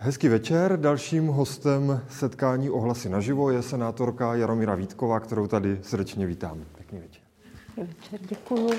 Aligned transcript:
Hezký 0.00 0.28
večer. 0.28 0.80
Dalším 0.80 1.26
hostem 1.26 2.00
setkání 2.10 2.70
Ohlasy 2.70 3.08
naživo 3.08 3.50
je 3.50 3.62
senátorka 3.62 4.34
Jaromíra 4.34 4.74
Vítková, 4.74 5.20
kterou 5.20 5.46
tady 5.46 5.78
srdečně 5.82 6.26
vítám. 6.26 6.64
Pěkný 6.76 7.00
večer. 7.00 7.22
Večer, 7.76 8.20
děkuju. 8.28 8.70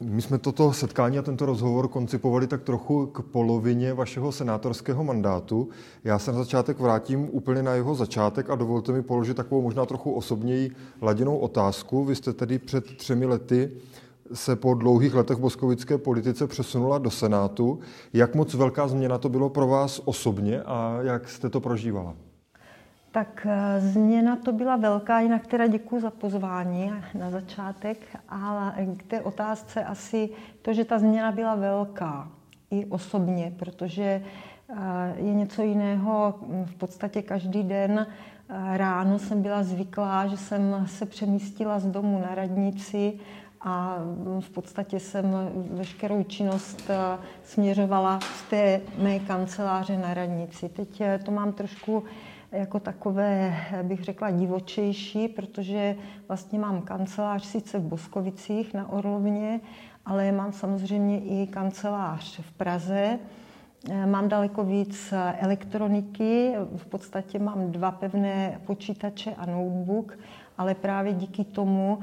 My 0.00 0.22
jsme 0.22 0.38
toto 0.38 0.72
setkání 0.72 1.18
a 1.18 1.22
tento 1.22 1.46
rozhovor 1.46 1.88
koncipovali 1.88 2.46
tak 2.46 2.62
trochu 2.62 3.06
k 3.06 3.22
polovině 3.22 3.94
vašeho 3.94 4.32
senátorského 4.32 5.04
mandátu. 5.04 5.68
Já 6.04 6.18
se 6.18 6.32
na 6.32 6.38
začátek 6.38 6.78
vrátím 6.78 7.28
úplně 7.32 7.62
na 7.62 7.74
jeho 7.74 7.94
začátek 7.94 8.50
a 8.50 8.54
dovolte 8.54 8.92
mi 8.92 9.02
položit 9.02 9.36
takovou 9.36 9.62
možná 9.62 9.86
trochu 9.86 10.12
osobněji 10.12 10.70
laděnou 11.02 11.38
otázku. 11.38 12.04
Vy 12.04 12.16
jste 12.16 12.32
tedy 12.32 12.58
před 12.58 12.96
třemi 12.96 13.26
lety 13.26 13.70
se 14.34 14.56
po 14.56 14.74
dlouhých 14.74 15.14
letech 15.14 15.38
boskovické 15.38 15.98
politice 15.98 16.46
přesunula 16.46 16.98
do 16.98 17.10
Senátu. 17.10 17.80
Jak 18.12 18.34
moc 18.34 18.54
velká 18.54 18.88
změna 18.88 19.18
to 19.18 19.28
bylo 19.28 19.50
pro 19.50 19.66
vás 19.66 20.00
osobně 20.04 20.62
a 20.62 20.98
jak 21.02 21.28
jste 21.28 21.50
to 21.50 21.60
prožívala? 21.60 22.14
Tak 23.12 23.46
eh, 23.50 23.80
změna 23.80 24.36
to 24.36 24.52
byla 24.52 24.76
velká, 24.76 25.20
jinak 25.20 25.46
teda 25.46 25.66
děkuji 25.66 26.00
za 26.00 26.10
pozvání 26.10 26.92
na 27.18 27.30
začátek, 27.30 27.98
ale 28.28 28.74
k 28.96 29.02
té 29.02 29.22
otázce 29.22 29.84
asi 29.84 30.30
to, 30.62 30.72
že 30.72 30.84
ta 30.84 30.98
změna 30.98 31.32
byla 31.32 31.54
velká 31.54 32.28
i 32.70 32.86
osobně, 32.86 33.52
protože 33.58 34.22
eh, 34.68 35.14
je 35.16 35.34
něco 35.34 35.62
jiného 35.62 36.34
v 36.64 36.74
podstatě 36.74 37.22
každý 37.22 37.62
den. 37.62 38.06
Eh, 38.48 38.78
ráno 38.78 39.18
jsem 39.18 39.42
byla 39.42 39.62
zvyklá, 39.62 40.26
že 40.26 40.36
jsem 40.36 40.86
se 40.86 41.06
přemístila 41.06 41.78
z 41.78 41.86
domu 41.86 42.22
na 42.28 42.34
radnici 42.34 43.12
a 43.60 43.96
v 44.40 44.50
podstatě 44.50 45.00
jsem 45.00 45.34
veškerou 45.70 46.22
činnost 46.22 46.90
směřovala 47.44 48.20
z 48.20 48.42
té 48.42 48.80
mé 48.98 49.18
kanceláře 49.18 49.98
na 49.98 50.14
radnici. 50.14 50.68
Teď 50.68 51.02
to 51.24 51.30
mám 51.30 51.52
trošku 51.52 52.04
jako 52.52 52.80
takové, 52.80 53.56
bych 53.82 54.04
řekla, 54.04 54.30
divočejší, 54.30 55.28
protože 55.28 55.96
vlastně 56.28 56.58
mám 56.58 56.82
kancelář 56.82 57.44
sice 57.44 57.78
v 57.78 57.82
Boskovicích 57.82 58.74
na 58.74 58.92
Orlovně, 58.92 59.60
ale 60.06 60.32
mám 60.32 60.52
samozřejmě 60.52 61.20
i 61.20 61.46
kancelář 61.46 62.40
v 62.40 62.52
Praze. 62.52 63.18
Mám 64.06 64.28
daleko 64.28 64.64
víc 64.64 65.14
elektroniky, 65.38 66.54
v 66.76 66.86
podstatě 66.86 67.38
mám 67.38 67.72
dva 67.72 67.90
pevné 67.90 68.60
počítače 68.66 69.34
a 69.34 69.46
notebook, 69.46 70.18
ale 70.58 70.74
právě 70.74 71.12
díky 71.12 71.44
tomu 71.44 71.98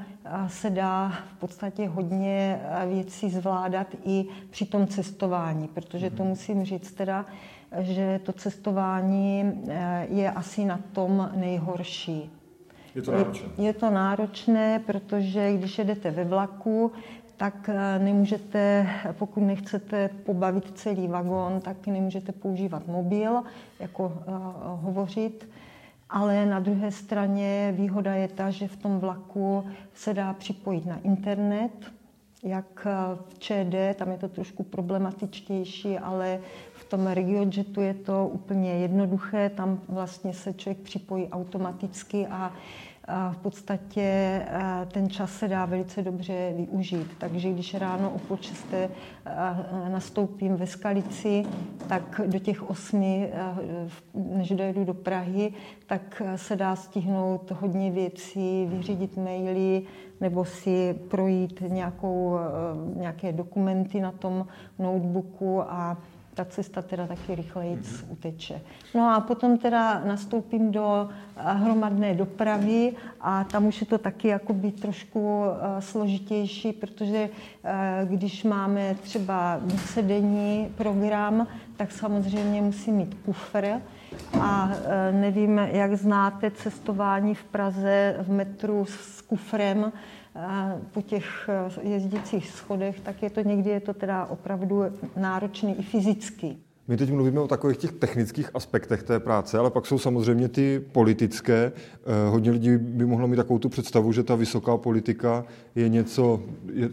se 0.48 0.70
dá 0.70 1.14
v 1.36 1.39
podstatě 1.39 1.88
hodně 1.88 2.61
věcí 2.88 3.30
zvládat 3.30 3.88
i 4.05 4.25
při 4.50 4.66
tom 4.66 4.88
cestování, 4.88 5.67
protože 5.67 6.09
to 6.09 6.23
mhm. 6.23 6.30
musím 6.30 6.66
říct 6.66 6.92
teda, 6.92 7.25
že 7.80 8.20
to 8.23 8.33
cestování 8.33 9.64
eh, 9.70 10.08
je 10.09 10.31
asi 10.31 10.66
na 10.66 10.80
tom 10.94 11.30
nejhorší. 11.36 12.30
Je 12.95 13.02
to 13.02 13.11
náročné? 13.11 13.50
Je, 13.58 13.66
je 13.66 13.73
to 13.73 13.89
náročné, 13.89 14.80
protože 14.80 15.53
když 15.53 15.78
jedete 15.78 16.11
ve 16.11 16.23
vlaku, 16.23 16.92
tak 17.38 17.69
eh, 17.69 17.99
nemůžete, 17.99 18.89
pokud 19.11 19.39
nechcete 19.39 20.09
pobavit 20.25 20.77
celý 20.77 21.07
vagón, 21.07 21.61
tak 21.61 21.88
nemůžete 21.88 22.31
používat 22.31 22.88
mobil, 22.88 23.43
jako 23.80 24.05
uh, 24.05 24.13
hovořit. 24.81 25.49
Ale 26.09 26.45
na 26.45 26.59
druhé 26.59 26.91
straně 26.91 27.73
výhoda 27.77 28.13
je 28.13 28.27
ta, 28.27 28.49
že 28.49 28.67
v 28.67 28.75
tom 28.75 28.99
vlaku 28.99 29.63
se 29.93 30.13
dá 30.13 30.33
připojit 30.33 30.85
na 30.85 30.99
internet, 31.03 31.91
jak 32.43 32.88
v 33.30 33.39
ČD, 33.39 33.95
tam 33.95 34.11
je 34.11 34.17
to 34.17 34.27
trošku 34.27 34.63
problematičtější, 34.63 35.99
ale 35.99 36.39
tom 36.88 37.08
RegioJetu 37.08 37.81
je 37.81 37.93
to 37.93 38.27
úplně 38.27 38.71
jednoduché, 38.73 39.49
tam 39.49 39.80
vlastně 39.89 40.33
se 40.33 40.53
člověk 40.53 40.77
připojí 40.77 41.27
automaticky 41.27 42.27
a 42.27 42.54
v 43.31 43.37
podstatě 43.37 44.41
ten 44.91 45.09
čas 45.09 45.31
se 45.31 45.47
dá 45.47 45.65
velice 45.65 46.01
dobře 46.01 46.53
využít. 46.57 47.07
Takže 47.17 47.51
když 47.51 47.73
ráno 47.73 48.11
o 48.11 48.19
půl 48.19 48.37
šesté 48.41 48.89
nastoupím 49.91 50.55
ve 50.55 50.67
Skalici, 50.67 51.45
tak 51.87 52.21
do 52.25 52.39
těch 52.39 52.69
osmi, 52.69 53.31
než 54.13 54.49
dojedu 54.49 54.83
do 54.83 54.93
Prahy, 54.93 55.53
tak 55.85 56.21
se 56.35 56.55
dá 56.55 56.75
stihnout 56.75 57.51
hodně 57.51 57.91
věcí, 57.91 58.65
vyřídit 58.65 59.17
maily 59.17 59.83
nebo 60.21 60.45
si 60.45 60.93
projít 61.09 61.63
nějakou, 61.67 62.37
nějaké 62.95 63.31
dokumenty 63.31 64.01
na 64.01 64.11
tom 64.11 64.47
notebooku 64.79 65.61
a 65.61 65.97
ta 66.37 66.45
cesta 66.45 66.81
teda 66.81 67.08
taky 67.08 67.36
rychleji 67.36 67.75
mm-hmm. 67.75 68.11
uteče. 68.11 68.61
No 68.95 69.09
a 69.09 69.20
potom 69.20 69.58
teda 69.58 70.02
nastoupím 70.05 70.71
do 70.71 71.09
eh, 71.09 71.53
hromadné 71.53 72.14
dopravy 72.14 72.93
a 73.21 73.43
tam 73.43 73.65
už 73.65 73.81
je 73.81 73.87
to 73.87 73.98
taky 73.98 74.27
jakoby 74.27 74.71
trošku 74.71 75.20
uh, 75.20 75.80
složitější, 75.80 76.73
protože 76.73 77.30
uh, 77.30 78.09
když 78.09 78.43
máme 78.43 78.95
třeba 78.95 79.59
vícedenní 79.61 80.73
program, 80.77 81.48
tak 81.77 81.92
samozřejmě 81.92 82.61
musím 82.61 82.95
mít 82.95 83.14
kufr 83.25 83.65
a 84.42 84.65
uh, 84.65 85.19
nevím, 85.21 85.58
jak 85.58 85.95
znáte 85.95 86.52
cestování 86.52 87.36
v 87.36 87.43
Praze 87.43 88.15
v 88.19 88.31
metru 88.31 88.86
s 88.86 89.21
kufrem, 89.21 89.92
po 90.93 91.02
těch 91.02 91.49
eh, 91.49 91.89
jezdících 91.89 92.49
schodech, 92.49 92.99
tak 92.99 93.23
je 93.23 93.30
to 93.30 93.42
někdy 93.42 93.70
je 93.70 93.80
to 93.80 93.93
teda 93.93 94.25
opravdu 94.25 94.83
náročný 95.17 95.80
i 95.80 95.83
fyzicky. 95.83 96.58
My 96.87 96.98
teď 96.98 97.11
mluvíme 97.11 97.39
o 97.39 97.48
takových 97.48 97.77
těch 97.77 97.92
technických 97.92 98.49
aspektech 98.53 99.03
té 99.03 99.20
práce, 99.20 99.58
ale 99.58 99.71
pak 99.71 99.86
jsou 99.86 99.99
samozřejmě 99.99 100.48
ty 100.48 100.86
politické. 100.92 101.71
Eh, 101.75 102.30
hodně 102.30 102.52
lidí 102.52 102.77
by 102.77 103.05
mohlo 103.05 103.27
mít 103.27 103.36
takovou 103.36 103.59
tu 103.59 103.70
představu, 103.70 104.11
že 104.11 104.23
ta 104.23 104.36
vysoká 104.36 104.77
politika 104.77 105.45
je 105.75 105.89
něco, 105.89 106.42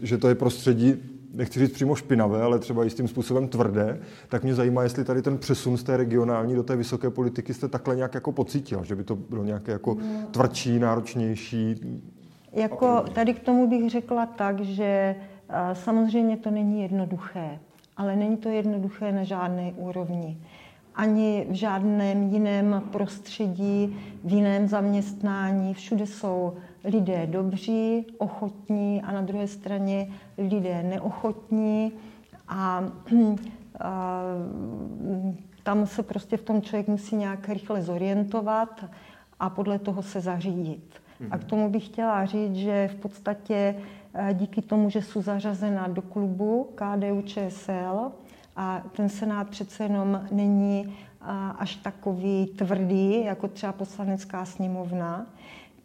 že 0.01 0.17
to 0.17 0.27
je 0.27 0.35
prostředí, 0.35 0.95
nechci 1.33 1.59
říct 1.59 1.71
přímo 1.71 1.95
špinavé, 1.95 2.41
ale 2.41 2.59
třeba 2.59 2.83
jistým 2.83 3.07
způsobem 3.07 3.47
tvrdé, 3.47 3.99
tak 4.29 4.43
mě 4.43 4.55
zajímá, 4.55 4.83
jestli 4.83 5.03
tady 5.03 5.21
ten 5.21 5.37
přesun 5.37 5.77
z 5.77 5.83
té 5.83 5.97
regionální 5.97 6.55
do 6.55 6.63
té 6.63 6.75
vysoké 6.75 7.09
politiky 7.09 7.53
jste 7.53 7.67
takhle 7.67 7.95
nějak 7.95 8.13
jako 8.13 8.31
pocítila, 8.31 8.83
že 8.83 8.95
by 8.95 9.03
to 9.03 9.15
bylo 9.15 9.43
nějaké 9.43 9.71
jako 9.71 9.97
no. 9.99 10.27
tvrdší, 10.31 10.79
náročnější, 10.79 11.75
jako 12.55 13.01
tady 13.01 13.33
k 13.33 13.39
tomu 13.39 13.67
bych 13.67 13.89
řekla 13.89 14.25
tak, 14.25 14.59
že 14.59 15.15
samozřejmě 15.73 16.37
to 16.37 16.51
není 16.51 16.81
jednoduché, 16.81 17.59
ale 17.97 18.15
není 18.15 18.37
to 18.37 18.49
jednoduché 18.49 19.11
na 19.11 19.23
žádné 19.23 19.73
úrovni. 19.77 20.37
Ani 20.95 21.47
v 21.49 21.53
žádném 21.53 22.23
jiném 22.23 22.83
prostředí, 22.91 23.97
v 24.23 24.31
jiném 24.31 24.67
zaměstnání. 24.67 25.73
Všude 25.73 26.07
jsou 26.07 26.53
lidé 26.83 27.27
dobří, 27.27 28.05
ochotní 28.17 29.01
a 29.01 29.11
na 29.11 29.21
druhé 29.21 29.47
straně 29.47 30.07
lidé 30.37 30.83
neochotní. 30.83 31.91
A, 32.47 32.83
a 33.79 34.21
tam 35.63 35.87
se 35.87 36.03
prostě 36.03 36.37
v 36.37 36.43
tom 36.43 36.61
člověk 36.61 36.87
musí 36.87 37.15
nějak 37.15 37.49
rychle 37.49 37.81
zorientovat 37.81 38.85
a 39.39 39.49
podle 39.49 39.79
toho 39.79 40.03
se 40.03 40.21
zařídit. 40.21 41.04
A 41.31 41.37
k 41.37 41.43
tomu 41.43 41.69
bych 41.69 41.85
chtěla 41.85 42.25
říct, 42.25 42.55
že 42.55 42.87
v 42.87 42.95
podstatě 42.95 43.75
eh, 44.13 44.33
díky 44.33 44.61
tomu, 44.61 44.89
že 44.89 45.01
jsou 45.01 45.21
zařazena 45.21 45.87
do 45.87 46.01
klubu 46.01 46.69
KDU 46.75 47.21
ČSL 47.21 48.11
a 48.55 48.83
ten 48.95 49.09
senát 49.09 49.49
přece 49.49 49.83
jenom 49.83 50.21
není 50.31 50.85
eh, 50.87 51.25
až 51.57 51.75
takový 51.75 52.45
tvrdý, 52.45 53.25
jako 53.25 53.47
třeba 53.47 53.71
poslanecká 53.73 54.45
sněmovna, 54.45 55.25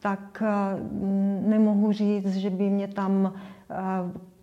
tak 0.00 0.42
eh, 0.46 0.48
nemohu 1.48 1.92
říct, 1.92 2.36
že 2.36 2.50
by 2.50 2.70
mě 2.70 2.88
tam 2.88 3.32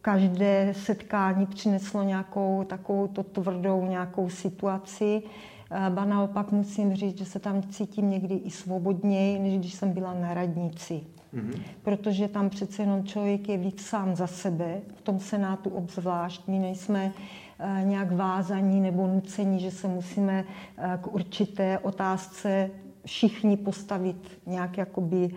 každé 0.01 0.73
setkání 0.73 1.45
přineslo 1.45 2.03
nějakou 2.03 2.63
takovou 2.67 3.07
to 3.07 3.23
tvrdou 3.23 3.85
nějakou 3.85 4.29
situaci. 4.29 5.23
Eh, 5.71 5.89
ba 5.89 6.05
naopak 6.05 6.51
musím 6.51 6.95
říct, 6.95 7.17
že 7.17 7.25
se 7.25 7.39
tam 7.39 7.63
cítím 7.63 8.09
někdy 8.09 8.35
i 8.35 8.51
svobodněji, 8.51 9.39
než 9.39 9.57
když 9.57 9.73
jsem 9.73 9.91
byla 9.91 10.13
na 10.13 10.33
radnici. 10.33 11.01
Mm-hmm. 11.33 11.61
Protože 11.83 12.27
tam 12.27 12.49
přece 12.49 12.81
jenom 12.81 13.03
člověk 13.03 13.49
je 13.49 13.57
víc 13.57 13.81
sám 13.81 14.15
za 14.15 14.27
sebe, 14.27 14.81
v 14.95 15.01
tom 15.01 15.19
senátu 15.19 15.69
obzvlášť. 15.69 16.47
My 16.47 16.59
nejsme 16.59 17.11
eh, 17.59 17.81
nějak 17.83 18.11
vázaní 18.11 18.81
nebo 18.81 19.07
nucení, 19.07 19.59
že 19.59 19.71
se 19.71 19.87
musíme 19.87 20.45
eh, 20.77 20.99
k 21.01 21.07
určité 21.07 21.79
otázce 21.79 22.69
všichni 23.05 23.57
postavit 23.57 24.39
nějak 24.45 24.77
jakoby 24.77 25.29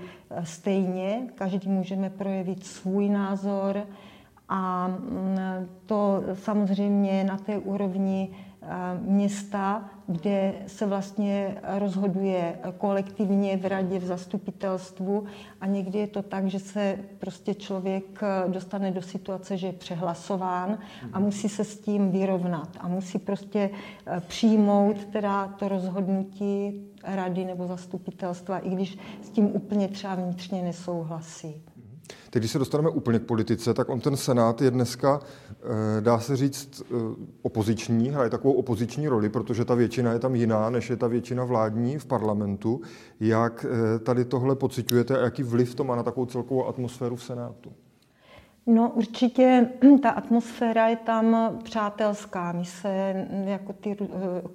stejně. 0.42 1.22
Každý 1.34 1.68
můžeme 1.68 2.10
projevit 2.10 2.66
svůj 2.66 3.08
názor 3.08 3.86
a 4.48 4.88
mm, 4.88 5.38
to 5.86 6.22
samozřejmě 6.34 7.24
na 7.24 7.36
té 7.36 7.58
úrovni 7.58 8.30
města, 9.00 9.90
kde 10.06 10.54
se 10.66 10.86
vlastně 10.86 11.56
rozhoduje 11.78 12.58
kolektivně 12.78 13.56
v 13.56 13.66
radě, 13.66 13.98
v 13.98 14.04
zastupitelstvu 14.04 15.24
a 15.60 15.66
někdy 15.66 15.98
je 15.98 16.06
to 16.06 16.22
tak, 16.22 16.46
že 16.46 16.58
se 16.58 16.98
prostě 17.18 17.54
člověk 17.54 18.20
dostane 18.48 18.90
do 18.90 19.02
situace, 19.02 19.56
že 19.56 19.66
je 19.66 19.72
přehlasován 19.72 20.78
a 21.12 21.18
mhm. 21.18 21.24
musí 21.26 21.48
se 21.48 21.64
s 21.64 21.80
tím 21.80 22.10
vyrovnat 22.10 22.68
a 22.80 22.88
musí 22.88 23.18
prostě 23.18 23.70
eh, 24.06 24.20
přijmout 24.20 25.04
teda 25.04 25.48
to 25.48 25.68
rozhodnutí 25.68 26.86
rady 27.04 27.44
nebo 27.44 27.66
zastupitelstva, 27.66 28.58
i 28.58 28.70
když 28.70 28.98
s 29.22 29.30
tím 29.30 29.46
úplně 29.46 29.88
třeba 29.88 30.14
vnitřně 30.14 30.62
nesouhlasí. 30.62 31.62
Teď, 32.30 32.40
když 32.40 32.50
se 32.50 32.58
dostaneme 32.58 32.90
úplně 32.90 33.18
k 33.18 33.22
politice, 33.22 33.74
tak 33.74 33.88
on 33.88 34.00
ten 34.00 34.16
Senát 34.16 34.62
je 34.62 34.70
dneska, 34.70 35.20
eh, 35.50 36.00
dá 36.00 36.18
se 36.20 36.36
říct, 36.36 36.82
eh, 36.82 36.94
opoziční, 37.42 38.10
hraje 38.10 38.30
takovou 38.30 38.54
opoziční 38.54 39.08
roli, 39.08 39.28
protože 39.28 39.64
ta 39.64 39.74
většina 39.74 40.12
je 40.12 40.18
tam 40.18 40.34
jiná, 40.34 40.70
než 40.70 40.90
je 40.90 40.96
ta 40.96 41.06
většina 41.06 41.44
vládní 41.44 41.98
v 41.98 42.06
parlamentu. 42.06 42.80
Jak 43.20 43.66
eh, 43.68 43.98
tady 43.98 44.24
tohle 44.24 44.56
pociťujete 44.56 45.18
a 45.18 45.24
jaký 45.24 45.42
vliv 45.42 45.74
to 45.74 45.84
má 45.84 45.96
na 45.96 46.02
takovou 46.02 46.26
celkovou 46.26 46.66
atmosféru 46.66 47.16
v 47.16 47.24
Senátu? 47.24 47.72
No 48.66 48.90
určitě 48.94 49.70
ta 50.02 50.10
atmosféra 50.10 50.88
je 50.88 50.96
tam 50.96 51.58
přátelská. 51.62 52.52
My 52.52 52.64
se 52.64 53.26
jako 53.44 53.72
ty 53.72 53.96
eh, 54.00 54.06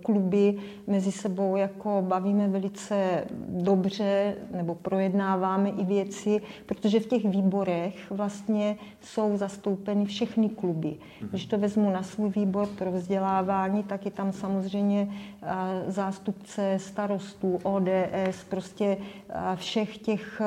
kluby 0.03 0.57
mezi 0.87 1.11
sebou 1.11 1.55
jako 1.55 2.03
bavíme 2.07 2.47
velice 2.47 3.25
dobře 3.47 4.35
nebo 4.51 4.75
projednáváme 4.75 5.69
i 5.69 5.85
věci, 5.85 6.41
protože 6.65 6.99
v 6.99 7.05
těch 7.05 7.25
výborech 7.25 8.11
vlastně 8.11 8.77
jsou 9.01 9.37
zastoupeny 9.37 10.05
všechny 10.05 10.49
kluby. 10.49 10.95
Mhm. 11.21 11.29
Když 11.29 11.45
to 11.45 11.57
vezmu 11.57 11.89
na 11.89 12.03
svůj 12.03 12.29
výbor 12.29 12.67
pro 12.67 12.91
vzdělávání, 12.91 13.83
tak 13.83 14.05
je 14.05 14.11
tam 14.11 14.31
samozřejmě 14.31 15.07
eh, 15.41 15.55
zástupce 15.87 16.77
starostů, 16.79 17.59
ODS, 17.63 18.43
prostě 18.49 18.97
eh, 19.29 19.55
všech 19.55 19.97
těch 19.97 20.41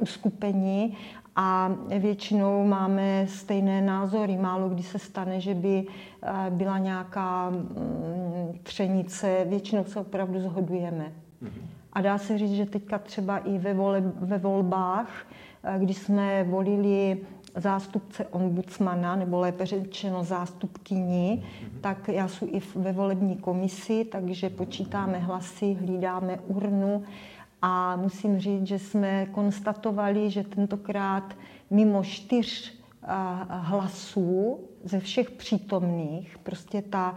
uskupení 0.00 0.96
a 1.42 1.70
většinou 1.98 2.66
máme 2.66 3.26
stejné 3.28 3.82
názory. 3.82 4.36
Málo 4.36 4.68
kdy 4.68 4.82
se 4.82 4.98
stane, 4.98 5.40
že 5.40 5.54
by 5.54 5.86
eh, 6.22 6.50
byla 6.50 6.78
nějaká 6.78 7.50
mm, 7.50 8.58
třenice. 8.62 9.44
Většinou 9.48 9.84
se 9.84 10.00
opravdu 10.00 10.40
zhodujeme. 10.40 11.12
Mhm. 11.40 11.68
A 11.92 12.00
dá 12.00 12.18
se 12.18 12.38
říct, 12.38 12.52
že 12.52 12.66
teďka 12.66 12.98
třeba 12.98 13.38
i 13.38 13.58
ve, 13.58 13.74
vole, 13.74 14.00
ve 14.20 14.38
volbách, 14.38 15.08
eh, 15.64 15.78
když 15.78 15.96
jsme 15.96 16.44
volili 16.44 17.18
zástupce 17.56 18.26
ombudsmana, 18.26 19.16
nebo 19.16 19.38
lépe 19.38 19.66
řečeno 19.66 20.24
zástupkyni, 20.24 21.42
mm-hmm. 21.42 21.80
tak 21.80 22.08
já 22.08 22.28
jsem 22.28 22.48
i 22.52 22.60
ve 22.74 22.92
volební 22.92 23.36
komisi, 23.36 24.04
takže 24.04 24.50
počítáme 24.50 25.18
hlasy, 25.18 25.76
hlídáme 25.80 26.38
urnu 26.46 27.04
a 27.62 27.96
musím 27.96 28.38
říct, 28.38 28.66
že 28.66 28.78
jsme 28.78 29.26
konstatovali, 29.26 30.30
že 30.30 30.44
tentokrát 30.44 31.36
mimo 31.70 32.04
čtyř 32.04 32.80
hlasů 33.48 34.58
ze 34.84 35.00
všech 35.00 35.30
přítomných, 35.30 36.38
prostě 36.38 36.82
ta 36.82 37.14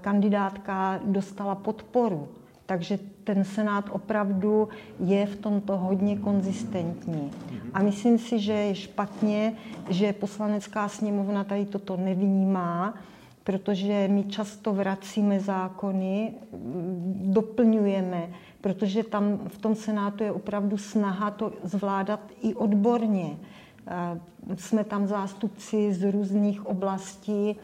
kandidátka 0.00 1.00
dostala 1.04 1.54
podporu. 1.54 2.28
Takže 2.66 2.98
ten 3.24 3.44
Senát 3.44 3.84
opravdu 3.92 4.68
je 5.00 5.26
v 5.26 5.36
tomto 5.36 5.76
hodně 5.76 6.16
konzistentní. 6.16 7.30
A 7.74 7.82
myslím 7.82 8.18
si, 8.18 8.38
že 8.38 8.52
je 8.52 8.74
špatně, 8.74 9.52
že 9.88 10.12
poslanecká 10.12 10.88
sněmovna 10.88 11.44
tady 11.44 11.66
toto 11.66 11.96
nevnímá, 11.96 12.94
protože 13.44 14.08
my 14.08 14.24
často 14.24 14.72
vracíme 14.72 15.40
zákony, 15.40 16.34
doplňujeme 17.14 18.28
protože 18.62 19.02
tam 19.02 19.38
v 19.48 19.58
tom 19.58 19.74
Senátu 19.74 20.24
je 20.24 20.32
opravdu 20.32 20.78
snaha 20.78 21.30
to 21.30 21.52
zvládat 21.62 22.20
i 22.42 22.54
odborně. 22.54 23.36
Jsme 24.56 24.84
tam 24.84 25.06
zástupci 25.06 25.92
z 25.92 26.10
různých 26.10 26.66
oblastí, 26.66 27.56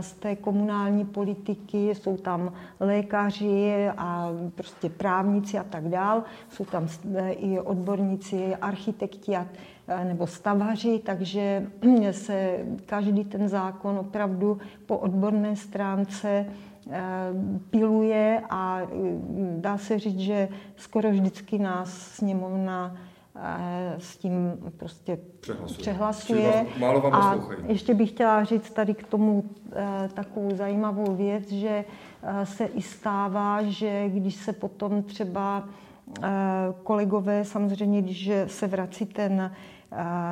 z 0.00 0.12
té 0.12 0.36
komunální 0.36 1.04
politiky, 1.04 1.94
jsou 1.94 2.16
tam 2.16 2.52
lékaři 2.80 3.88
a 3.96 4.28
prostě 4.54 4.88
právníci 4.88 5.58
a 5.58 5.64
tak 5.64 5.88
dál, 5.88 6.22
jsou 6.50 6.64
tam 6.64 6.88
i 7.30 7.60
odborníci, 7.60 8.56
architekti 8.56 9.36
a, 9.36 9.46
nebo 10.04 10.26
stavaři, 10.26 11.00
takže 11.04 11.66
se 12.10 12.58
každý 12.86 13.24
ten 13.24 13.48
zákon 13.48 13.98
opravdu 13.98 14.58
po 14.86 14.98
odborné 14.98 15.56
stránce 15.56 16.46
Eh, 16.46 16.73
piluje 17.70 18.42
a 18.50 18.80
mm, 18.94 19.56
dá 19.60 19.78
se 19.78 19.98
říct, 19.98 20.18
že 20.18 20.48
skoro 20.76 21.10
vždycky 21.10 21.58
nás 21.58 21.88
sněmovna 21.90 22.96
eh, 23.36 23.94
s 23.98 24.16
tím 24.16 24.58
prostě 24.76 25.18
přehlasuje. 25.40 25.78
přehlasuje. 25.78 26.66
Málo 26.78 27.00
vám 27.00 27.14
a 27.14 27.38
ještě 27.66 27.94
bych 27.94 28.10
chtěla 28.10 28.44
říct 28.44 28.70
tady 28.70 28.94
k 28.94 29.06
tomu 29.06 29.44
eh, 29.72 30.08
takovou 30.14 30.56
zajímavou 30.56 31.14
věc, 31.14 31.48
že 31.52 31.84
se 32.44 32.64
i 32.64 32.82
stává, 32.82 33.62
že 33.62 34.08
když 34.08 34.34
se 34.34 34.52
potom 34.52 35.02
třeba 35.02 35.68
kolegové, 36.82 37.44
samozřejmě, 37.44 38.02
když 38.02 38.30
se 38.46 38.66
vrací 38.66 39.06
ten 39.06 39.52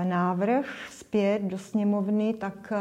návrh 0.04 0.66
zpět 0.90 1.42
do 1.42 1.58
sněmovny, 1.58 2.34
tak 2.34 2.72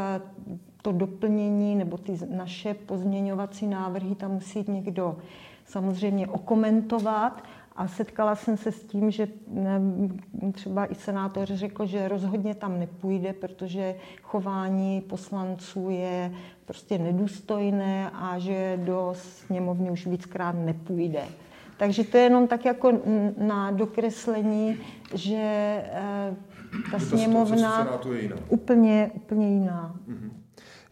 to 0.82 0.92
doplnění 0.92 1.74
nebo 1.74 1.98
ty 1.98 2.18
naše 2.30 2.74
pozměňovací 2.74 3.66
návrhy 3.66 4.14
tam 4.14 4.30
musí 4.30 4.64
někdo 4.68 5.16
samozřejmě 5.64 6.26
okomentovat. 6.26 7.42
A 7.76 7.88
setkala 7.88 8.34
jsem 8.34 8.56
se 8.56 8.72
s 8.72 8.82
tím, 8.84 9.10
že 9.10 9.28
třeba 10.52 10.92
i 10.92 10.94
senátor 10.94 11.46
řekl, 11.46 11.86
že 11.86 12.08
rozhodně 12.08 12.54
tam 12.54 12.78
nepůjde, 12.78 13.32
protože 13.32 13.94
chování 14.22 15.00
poslanců 15.00 15.90
je 15.90 16.32
prostě 16.64 16.98
nedůstojné 16.98 18.10
a 18.10 18.38
že 18.38 18.80
do 18.84 19.12
sněmovny 19.16 19.90
už 19.90 20.06
víckrát 20.06 20.54
nepůjde. 20.54 21.22
Takže 21.76 22.04
to 22.04 22.16
je 22.16 22.22
jenom 22.22 22.46
tak 22.46 22.64
jako 22.64 22.92
na 23.38 23.70
dokreslení, 23.70 24.78
že 25.14 25.36
eh, 25.36 26.36
ta 26.90 26.98
sněmovna 26.98 28.00
je 28.12 28.34
úplně, 28.48 29.10
úplně 29.14 29.48
jiná. 29.48 29.94
Mm-hmm. 30.08 30.41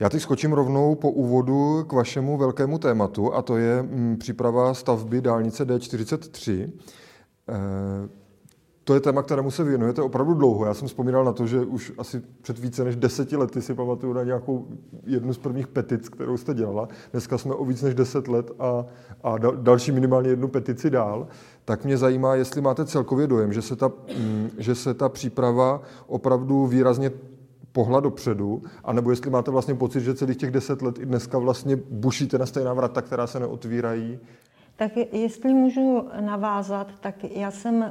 Já 0.01 0.09
teď 0.09 0.23
skočím 0.23 0.53
rovnou 0.53 0.95
po 0.95 1.11
úvodu 1.11 1.85
k 1.85 1.93
vašemu 1.93 2.37
velkému 2.37 2.79
tématu, 2.79 3.35
a 3.35 3.43
to 3.43 3.57
je 3.57 3.83
mm, 3.83 4.17
příprava 4.17 4.75
stavby 4.75 5.21
dálnice 5.21 5.65
D43. 5.65 6.71
Eh, 7.49 8.09
to 8.85 8.95
je 8.95 9.01
téma, 9.01 9.23
kterému 9.23 9.51
se 9.51 9.65
věnujete 9.65 10.03
opravdu 10.03 10.35
dlouho. 10.35 10.67
Já 10.67 10.75
jsem 10.75 10.89
vzpomínal 10.89 11.25
na 11.25 11.33
to, 11.33 11.47
že 11.47 11.61
už 11.61 11.93
asi 11.99 12.23
před 12.43 12.59
více 12.59 12.85
než 12.85 12.97
deseti 12.97 13.37
lety 13.37 13.63
si 13.63 13.75
pamatuju 13.75 14.13
na 14.13 14.25
nějakou 14.25 14.67
jednu 15.07 15.33
z 15.33 15.39
prvních 15.39 15.67
petic, 15.67 16.09
kterou 16.09 16.37
jste 16.37 16.55
dělala. 16.55 16.89
Dneska 17.13 17.39
jsme 17.39 17.55
o 17.55 17.65
víc 17.65 17.83
než 17.83 17.95
deset 17.95 18.29
let 18.29 18.51
a, 18.59 18.87
a 19.23 19.39
další 19.39 19.93
minimálně 19.93 20.31
jednu 20.31 20.49
petici 20.49 20.91
dál. 20.91 21.29
Tak 21.65 21.85
mě 21.85 21.97
zajímá, 21.97 22.35
jestli 22.35 22.61
máte 22.61 22.85
celkově 22.85 23.27
dojem, 23.27 23.53
že 23.53 23.63
se 23.63 23.77
ta, 23.77 23.93
mm, 24.19 24.51
že 24.59 24.75
se 24.75 24.95
ta 24.95 25.09
příprava 25.09 25.83
opravdu 26.07 26.67
výrazně 26.67 27.11
pohla 27.73 28.01
dopředu, 28.01 28.63
anebo 28.85 29.11
jestli 29.11 29.31
máte 29.31 29.51
vlastně 29.51 29.75
pocit, 29.75 30.01
že 30.01 30.15
celých 30.15 30.37
těch 30.37 30.51
deset 30.51 30.83
let 30.83 30.99
i 30.99 31.07
dneska 31.07 31.39
vlastně 31.39 31.77
bušíte 31.77 32.39
na 32.39 32.47
stejná 32.47 32.75
vrata, 32.75 33.03
která 33.03 33.27
se 33.27 33.41
neotvírají? 33.41 34.19
Tak 34.77 34.97
jestli 35.13 35.55
můžu 35.55 36.09
navázat, 36.21 36.89
tak 37.01 37.25
já 37.25 37.51
jsem 37.51 37.75
uh, 37.75 37.91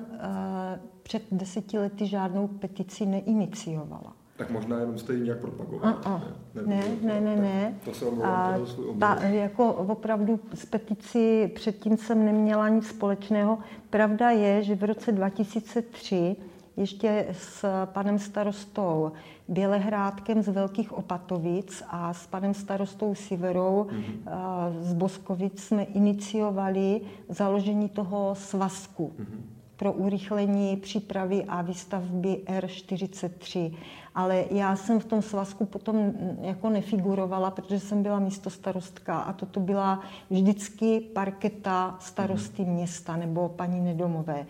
před 1.03 1.23
deseti 1.31 1.79
lety 1.79 2.07
žádnou 2.07 2.47
petici 2.47 3.05
neiniciovala. 3.05 4.13
Tak 4.37 4.49
možná 4.49 4.79
jenom 4.79 4.97
jste 4.97 5.13
ji 5.13 5.21
nějak 5.21 5.39
propagovat. 5.39 6.05
Uh, 6.05 6.13
uh. 6.13 6.21
Ne, 6.67 6.83
ne, 7.01 7.21
ne, 7.21 7.35
ne. 7.35 7.75
To 7.85 7.93
se 7.93 8.05
omlouvám, 8.05 8.65
ta, 8.99 9.23
jako 9.23 9.73
opravdu 9.73 10.39
s 10.53 10.65
petici 10.65 11.51
předtím 11.55 11.97
jsem 11.97 12.25
neměla 12.25 12.69
nic 12.69 12.87
společného. 12.87 13.57
Pravda 13.89 14.29
je, 14.29 14.63
že 14.63 14.75
v 14.75 14.83
roce 14.83 15.11
2003 15.11 16.35
ještě 16.77 17.27
s 17.31 17.65
panem 17.85 18.19
starostou 18.19 19.11
Bělehrádkem 19.49 20.41
z 20.41 20.47
Velkých 20.47 20.93
Opatovic 20.93 21.83
a 21.87 22.13
s 22.13 22.27
panem 22.27 22.53
starostou 22.53 23.15
Siverou 23.15 23.87
mm-hmm. 23.89 24.81
z 24.81 24.93
Boskovic 24.93 25.63
jsme 25.63 25.83
iniciovali 25.83 27.01
založení 27.29 27.89
toho 27.89 28.35
svazku 28.35 29.13
mm-hmm. 29.19 29.41
pro 29.77 29.93
urychlení 29.93 30.77
přípravy 30.77 31.45
a 31.47 31.61
výstavby 31.61 32.41
R43. 32.45 33.73
Ale 34.15 34.45
já 34.51 34.75
jsem 34.75 34.99
v 34.99 35.05
tom 35.05 35.21
svazku 35.21 35.65
potom 35.65 36.13
jako 36.41 36.69
nefigurovala, 36.69 37.51
protože 37.51 37.79
jsem 37.79 38.03
byla 38.03 38.19
místo 38.19 38.49
starostka 38.49 39.19
a 39.19 39.33
toto 39.33 39.59
byla 39.59 39.99
vždycky 40.29 40.99
parketa 40.99 41.95
starosty 41.99 42.63
mm-hmm. 42.63 42.73
města 42.73 43.15
nebo 43.15 43.49
paní 43.49 43.81
Nedomové. 43.81 44.45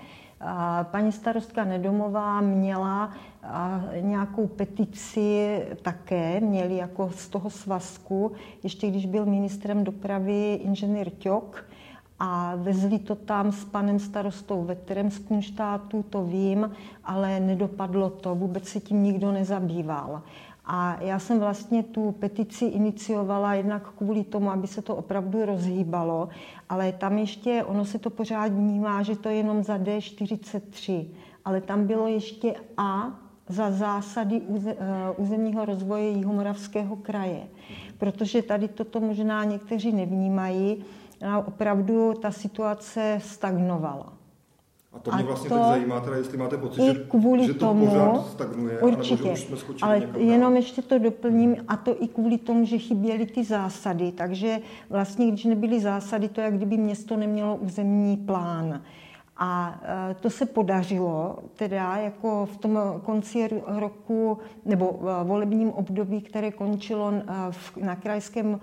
Paní 0.84 1.12
starostka 1.12 1.64
Nedomová 1.64 2.42
měla 2.42 3.14
nějakou 4.02 4.48
petici 4.48 5.62
také, 5.82 6.40
měli 6.40 6.76
jako 6.76 7.10
z 7.16 7.30
toho 7.30 7.50
svazku, 7.50 8.32
ještě 8.64 8.90
když 8.90 9.06
byl 9.06 9.26
ministrem 9.26 9.84
dopravy 9.84 10.54
inženýr 10.54 11.10
Ťok, 11.10 11.66
a 12.20 12.56
vezli 12.56 13.00
to 13.00 13.16
tam 13.16 13.52
s 13.52 13.66
panem 13.66 14.00
starostou 14.00 14.64
Veterem 14.64 15.12
z 15.12 15.20
Kunštátu, 15.20 16.04
to 16.04 16.24
vím, 16.24 16.72
ale 17.04 17.40
nedopadlo 17.40 18.10
to, 18.10 18.36
vůbec 18.36 18.68
se 18.68 18.80
tím 18.80 19.04
nikdo 19.04 19.32
nezabýval. 19.32 20.22
A 20.66 20.98
já 21.02 21.20
jsem 21.20 21.40
vlastně 21.40 21.84
tu 21.84 22.12
petici 22.12 22.66
iniciovala 22.66 23.54
jednak 23.54 23.90
kvůli 23.98 24.24
tomu, 24.24 24.52
aby 24.52 24.68
se 24.68 24.82
to 24.82 24.96
opravdu 24.96 25.46
rozhýbalo, 25.46 26.30
ale 26.70 26.92
tam 26.92 27.18
ještě, 27.18 27.64
ono 27.64 27.86
se 27.86 28.00
to 28.00 28.10
pořád 28.10 28.52
vnímá, 28.52 29.04
že 29.04 29.16
to 29.16 29.30
je 29.30 29.36
jenom 29.36 29.64
za 29.64 29.78
D43, 29.78 31.06
ale 31.46 31.62
tam 31.62 31.88
bylo 31.88 32.08
ještě 32.08 32.56
A 32.78 33.20
za 33.48 33.72
zásady 33.72 34.42
eh, 34.68 34.76
územního 35.18 35.66
rozvoje 35.66 36.10
Jihomoravského 36.10 36.96
kraje. 36.96 37.48
Protože 37.98 38.42
tady 38.42 38.68
toto 38.68 39.00
možná 39.00 39.44
někteří 39.44 39.92
nevnímají, 39.92 40.86
a 41.28 41.38
opravdu 41.38 42.14
ta 42.14 42.32
situace 42.32 43.20
stagnovala. 43.22 44.19
A 44.94 45.00
to 45.00 45.12
mě 45.12 45.24
vlastně 45.24 45.50
to 45.50 45.56
teď 45.56 45.66
zajímá, 45.66 46.00
teda 46.00 46.16
jestli 46.18 46.38
máte 46.38 46.58
pocit, 46.58 46.82
že, 46.86 46.94
kvůli 46.94 47.46
že 47.46 47.54
to 47.54 47.60
tomu, 47.60 47.88
pořád 47.88 48.28
stagnuje, 48.28 48.80
určitě, 48.80 49.24
že 49.24 49.32
už 49.32 49.60
jsme 49.60 49.76
ale 49.82 50.08
jenom 50.18 50.56
ještě 50.56 50.82
to 50.82 51.00
doplním, 51.00 51.56
a 51.68 51.78
to 51.78 52.04
i 52.04 52.08
kvůli 52.08 52.38
tomu, 52.38 52.66
že 52.66 52.78
chyběly 52.78 53.26
ty 53.26 53.44
zásady. 53.44 54.12
Takže 54.12 54.60
vlastně, 54.90 55.28
když 55.28 55.46
nebyly 55.46 55.80
zásady, 55.80 56.30
to 56.30 56.42
jak 56.42 56.58
kdyby 56.58 56.78
město 56.78 57.18
nemělo 57.18 57.56
územní 57.56 58.18
plán. 58.18 58.82
A 59.38 59.82
e, 60.12 60.14
to 60.14 60.30
se 60.30 60.46
podařilo, 60.46 61.40
teda 61.56 61.96
jako 61.96 62.46
v 62.46 62.58
tom 62.58 62.80
konci 63.04 63.50
roku 63.68 64.38
nebo 64.66 65.00
volebním 65.24 65.72
období, 65.72 66.22
které 66.22 66.52
končilo 66.52 67.14
e, 67.14 67.24
na 67.86 67.96
krajském 67.96 68.60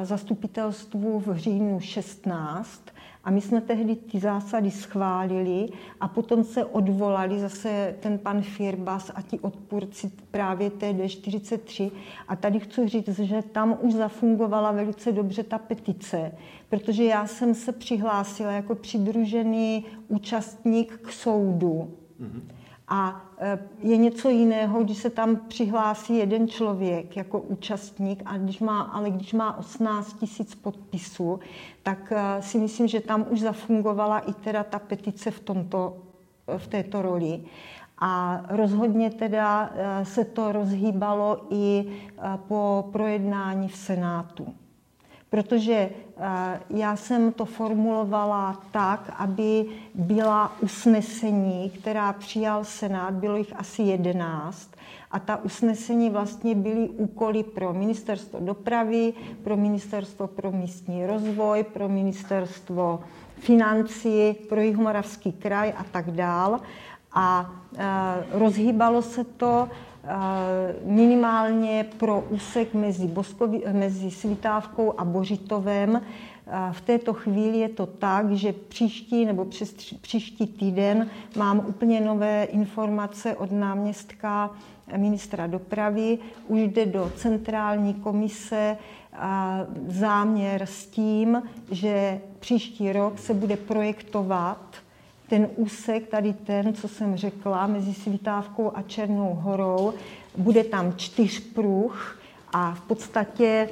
e, 0.00 0.06
zastupitelstvu 0.06 1.18
v 1.18 1.36
říjnu 1.36 1.80
16, 1.80 2.82
a 3.28 3.30
my 3.30 3.40
jsme 3.40 3.60
tehdy 3.60 3.96
ty 3.96 4.20
zásady 4.20 4.70
schválili 4.70 5.68
a 6.00 6.08
potom 6.08 6.44
se 6.44 6.64
odvolali 6.64 7.40
zase 7.40 7.96
ten 8.00 8.18
pan 8.18 8.42
Firbas 8.42 9.10
a 9.14 9.22
ti 9.22 9.38
odpůrci 9.40 10.12
právě 10.30 10.70
té 10.70 10.92
D43. 10.92 11.90
A 12.28 12.36
tady 12.36 12.60
chci 12.60 12.88
říct, 12.88 13.18
že 13.18 13.42
tam 13.42 13.78
už 13.80 13.94
zafungovala 13.94 14.72
velice 14.72 15.12
dobře 15.12 15.42
ta 15.42 15.58
petice, 15.58 16.32
protože 16.68 17.04
já 17.04 17.26
jsem 17.26 17.54
se 17.54 17.72
přihlásila 17.72 18.52
jako 18.52 18.74
přidružený 18.74 19.84
účastník 20.08 21.00
k 21.02 21.12
soudu. 21.12 21.90
Mm-hmm. 22.20 22.57
A 22.88 23.22
e, 23.38 23.58
je 23.80 23.96
něco 23.96 24.28
jiného, 24.28 24.84
když 24.84 24.98
se 24.98 25.10
tam 25.10 25.36
přihlásí 25.36 26.16
jeden 26.16 26.48
člověk 26.48 27.16
jako 27.16 27.40
účastník, 27.40 28.22
a 28.24 28.38
když 28.38 28.60
má, 28.60 28.80
ale 28.80 29.10
když 29.10 29.32
má 29.32 29.58
18 29.58 30.12
tisíc 30.12 30.54
podpisů, 30.54 31.40
tak 31.82 32.12
e, 32.16 32.42
si 32.42 32.58
myslím, 32.58 32.88
že 32.88 33.00
tam 33.00 33.26
už 33.30 33.40
zafungovala 33.40 34.18
i 34.18 34.32
teda 34.32 34.64
ta 34.64 34.78
petice 34.78 35.30
v, 35.30 35.40
tomto, 35.40 35.96
v 36.56 36.66
této 36.66 37.02
roli. 37.02 37.40
A 37.98 38.42
rozhodně 38.48 39.10
teda 39.10 39.70
e, 39.74 40.04
se 40.04 40.24
to 40.24 40.52
rozhýbalo 40.52 41.46
i 41.50 41.84
po 42.48 42.88
projednání 42.92 43.68
v 43.68 43.76
Senátu 43.76 44.54
protože 45.30 45.90
eh, 46.18 46.60
já 46.70 46.96
jsem 46.96 47.32
to 47.32 47.44
formulovala 47.44 48.62
tak, 48.70 49.12
aby 49.16 49.64
byla 49.94 50.52
usnesení, 50.60 51.70
která 51.70 52.12
přijal 52.12 52.64
Senát, 52.64 53.14
bylo 53.14 53.36
jich 53.36 53.52
asi 53.56 53.82
jedenáct, 53.82 54.70
a 55.10 55.18
ta 55.18 55.36
usnesení 55.36 56.10
vlastně 56.10 56.54
byly 56.54 56.88
úkoly 56.88 57.42
pro 57.42 57.72
ministerstvo 57.72 58.40
dopravy, 58.40 59.12
pro 59.44 59.56
ministerstvo 59.56 60.26
pro 60.26 60.52
místní 60.52 61.06
rozvoj, 61.06 61.62
pro 61.62 61.88
ministerstvo 61.88 63.00
financí, 63.38 64.34
pro 64.48 64.60
Jihomoravský 64.60 65.32
kraj 65.32 65.72
a 65.76 65.84
tak 65.84 66.10
dál. 66.10 66.60
A 67.12 67.54
e, 67.76 68.38
rozhýbalo 68.38 69.02
se 69.02 69.24
to 69.24 69.68
Eh, 69.68 69.87
minimálně 70.84 71.86
pro 71.98 72.20
úsek 72.30 72.74
mezi, 72.74 73.06
Boskovi, 73.06 73.62
mezi 73.72 74.10
Svitávkou 74.10 75.00
a 75.00 75.04
Bořitovem. 75.04 76.00
Eh, 76.50 76.72
v 76.72 76.80
této 76.80 77.14
chvíli 77.14 77.58
je 77.58 77.68
to 77.68 77.86
tak, 77.86 78.32
že 78.32 78.52
příští 78.52 79.24
nebo 79.24 79.44
přes 79.44 79.72
příští 80.00 80.46
týden 80.46 81.10
mám 81.36 81.64
úplně 81.66 82.00
nové 82.00 82.44
informace 82.44 83.36
od 83.36 83.52
náměstka 83.52 84.50
ministra 84.96 85.46
dopravy. 85.46 86.18
Už 86.46 86.60
jde 86.60 86.86
do 86.86 87.12
centrální 87.16 87.94
komise 87.94 88.76
eh, 88.76 89.18
záměr 89.88 90.62
s 90.62 90.86
tím, 90.86 91.42
že 91.70 92.20
příští 92.38 92.92
rok 92.92 93.18
se 93.18 93.34
bude 93.34 93.56
projektovat 93.56 94.87
ten 95.28 95.48
úsek, 95.56 96.08
tady 96.08 96.32
ten, 96.32 96.74
co 96.74 96.88
jsem 96.88 97.16
řekla, 97.16 97.66
mezi 97.66 97.94
Svítávkou 97.94 98.72
a 98.74 98.82
Černou 98.82 99.34
horou, 99.34 99.92
bude 100.36 100.64
tam 100.64 100.92
čtyřpruh 100.96 102.20
a 102.52 102.74
v 102.74 102.80
podstatě 102.80 103.68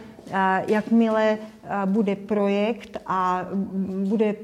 jakmile 0.67 1.39
bude 1.85 2.17
projekt 2.17 2.97
a 3.07 3.47
bude, 4.09 4.35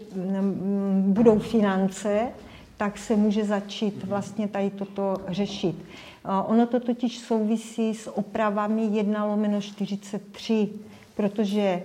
budou 1.01 1.39
finance, 1.39 2.29
tak 2.77 2.99
se 2.99 3.17
může 3.17 3.45
začít 3.45 4.05
vlastně 4.05 4.49
tady 4.49 4.71
toto 4.71 5.17
řešit. 5.29 5.77
Ono 6.47 6.67
to 6.67 6.81
totiž 6.81 7.19
souvisí 7.19 7.95
s 7.95 8.19
opravami 8.19 8.83
1 8.83 9.25
lomeno 9.25 9.61
43, 9.61 10.69
protože 11.17 11.83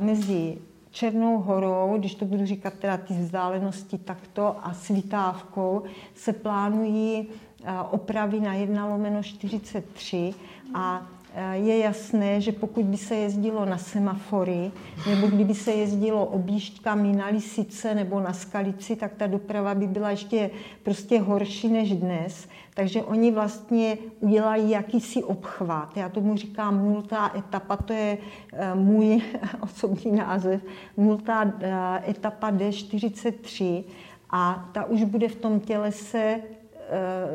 mezi 0.00 0.58
Černou 0.94 1.38
horou, 1.38 1.98
když 1.98 2.14
to 2.14 2.24
budu 2.24 2.46
říkat 2.46 2.74
teda 2.74 2.96
ty 2.96 3.14
vzdálenosti 3.14 3.98
takto, 3.98 4.56
a 4.62 4.74
Svitávkou 4.74 5.82
se 6.14 6.32
plánují 6.32 7.28
eh, 7.64 7.72
opravy 7.90 8.40
na 8.40 8.54
1 8.54 8.86
lomeno 8.86 9.22
43 9.22 10.34
a 10.74 11.06
je 11.52 11.78
jasné, 11.78 12.40
že 12.40 12.52
pokud 12.52 12.84
by 12.84 12.96
se 12.96 13.14
jezdilo 13.14 13.64
na 13.64 13.78
semafory, 13.78 14.70
nebo 15.08 15.26
kdyby 15.26 15.54
se 15.54 15.72
jezdilo 15.72 16.26
objížďkami 16.26 17.16
na 17.16 17.26
Lisice 17.26 17.94
nebo 17.94 18.20
na 18.20 18.32
Skalici, 18.32 18.96
tak 18.96 19.14
ta 19.14 19.26
doprava 19.26 19.74
by 19.74 19.86
byla 19.86 20.10
ještě 20.10 20.50
prostě 20.82 21.20
horší 21.20 21.68
než 21.68 21.92
dnes. 21.92 22.48
Takže 22.74 23.02
oni 23.02 23.30
vlastně 23.30 23.98
udělají 24.20 24.70
jakýsi 24.70 25.24
obchvat. 25.24 25.96
Já 25.96 26.08
tomu 26.08 26.36
říkám 26.36 26.84
nultá 26.84 27.32
etapa, 27.38 27.76
to 27.76 27.92
je 27.92 28.18
eh, 28.52 28.74
můj 28.74 29.22
osobní 29.60 30.12
název, 30.12 30.62
nultá 30.96 31.52
eh, 31.60 32.10
etapa 32.10 32.50
D43 32.50 33.84
a 34.30 34.70
ta 34.72 34.84
už 34.84 35.04
bude 35.04 35.28
v 35.28 35.36
tom 35.36 35.60
tělese 35.60 36.40
Eh, 36.40 36.53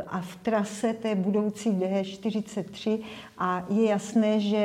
a 0.07 0.21
v 0.21 0.35
trase 0.35 0.93
té 0.93 1.15
budoucí 1.15 1.71
D43 1.71 2.99
a 3.37 3.65
je 3.69 3.85
jasné, 3.85 4.39
že 4.39 4.57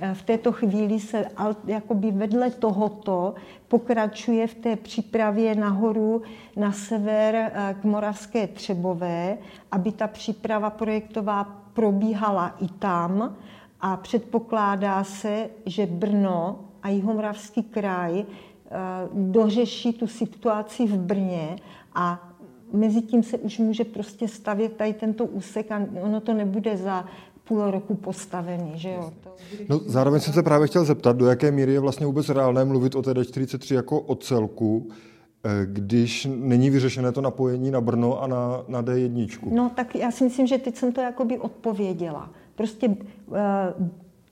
eh, 0.00 0.14
v 0.14 0.22
této 0.22 0.52
chvíli 0.52 1.00
se 1.00 1.24
jakoby 1.64 2.10
vedle 2.10 2.50
tohoto 2.50 3.34
pokračuje 3.68 4.46
v 4.46 4.54
té 4.54 4.76
přípravě 4.76 5.54
nahoru 5.54 6.22
na 6.56 6.72
sever 6.72 7.34
eh, 7.34 7.76
k 7.80 7.84
Moravské 7.84 8.46
Třebové, 8.46 9.38
aby 9.72 9.92
ta 9.92 10.06
příprava 10.06 10.70
projektová 10.70 11.44
probíhala 11.72 12.56
i 12.60 12.68
tam 12.68 13.36
a 13.80 13.96
předpokládá 13.96 15.04
se, 15.04 15.50
že 15.66 15.86
Brno 15.86 16.58
a 16.82 16.88
Jihomoravský 16.88 17.62
kraj 17.62 18.24
dořeší 19.12 19.92
tu 19.92 20.06
situaci 20.06 20.86
v 20.86 20.96
Brně 20.96 21.56
a 21.94 22.33
mezi 22.74 23.02
tím 23.02 23.22
se 23.22 23.38
už 23.38 23.58
může 23.58 23.84
prostě 23.84 24.28
stavět 24.28 24.72
tady 24.72 24.92
tento 24.92 25.24
úsek 25.24 25.72
a 25.72 25.86
ono 26.02 26.20
to 26.20 26.34
nebude 26.34 26.76
za 26.76 27.04
půl 27.44 27.70
roku 27.70 27.94
postavený, 27.94 28.72
že 28.74 28.90
jo. 28.90 29.12
No, 29.68 29.80
zároveň 29.86 30.20
jsem 30.20 30.34
se 30.34 30.42
právě 30.42 30.66
chtěl 30.66 30.84
zeptat, 30.84 31.16
do 31.16 31.26
jaké 31.26 31.50
míry 31.50 31.72
je 31.72 31.80
vlastně 31.80 32.06
vůbec 32.06 32.28
reálné 32.28 32.64
mluvit 32.64 32.94
o 32.94 33.02
té 33.02 33.12
D43 33.12 33.74
jako 33.74 34.00
o 34.00 34.14
celku, 34.14 34.88
eh, 35.44 35.66
když 35.66 36.28
není 36.36 36.70
vyřešené 36.70 37.12
to 37.12 37.20
napojení 37.20 37.70
na 37.70 37.80
Brno 37.80 38.22
a 38.22 38.26
na, 38.26 38.64
na 38.68 38.82
D1. 38.82 39.38
No 39.50 39.70
tak 39.76 39.94
já 39.94 40.10
si 40.10 40.24
myslím, 40.24 40.46
že 40.46 40.58
teď 40.58 40.76
jsem 40.76 40.92
to 40.92 41.00
jakoby 41.00 41.38
odpověděla. 41.38 42.30
Prostě 42.54 42.88
uh, 42.88 43.36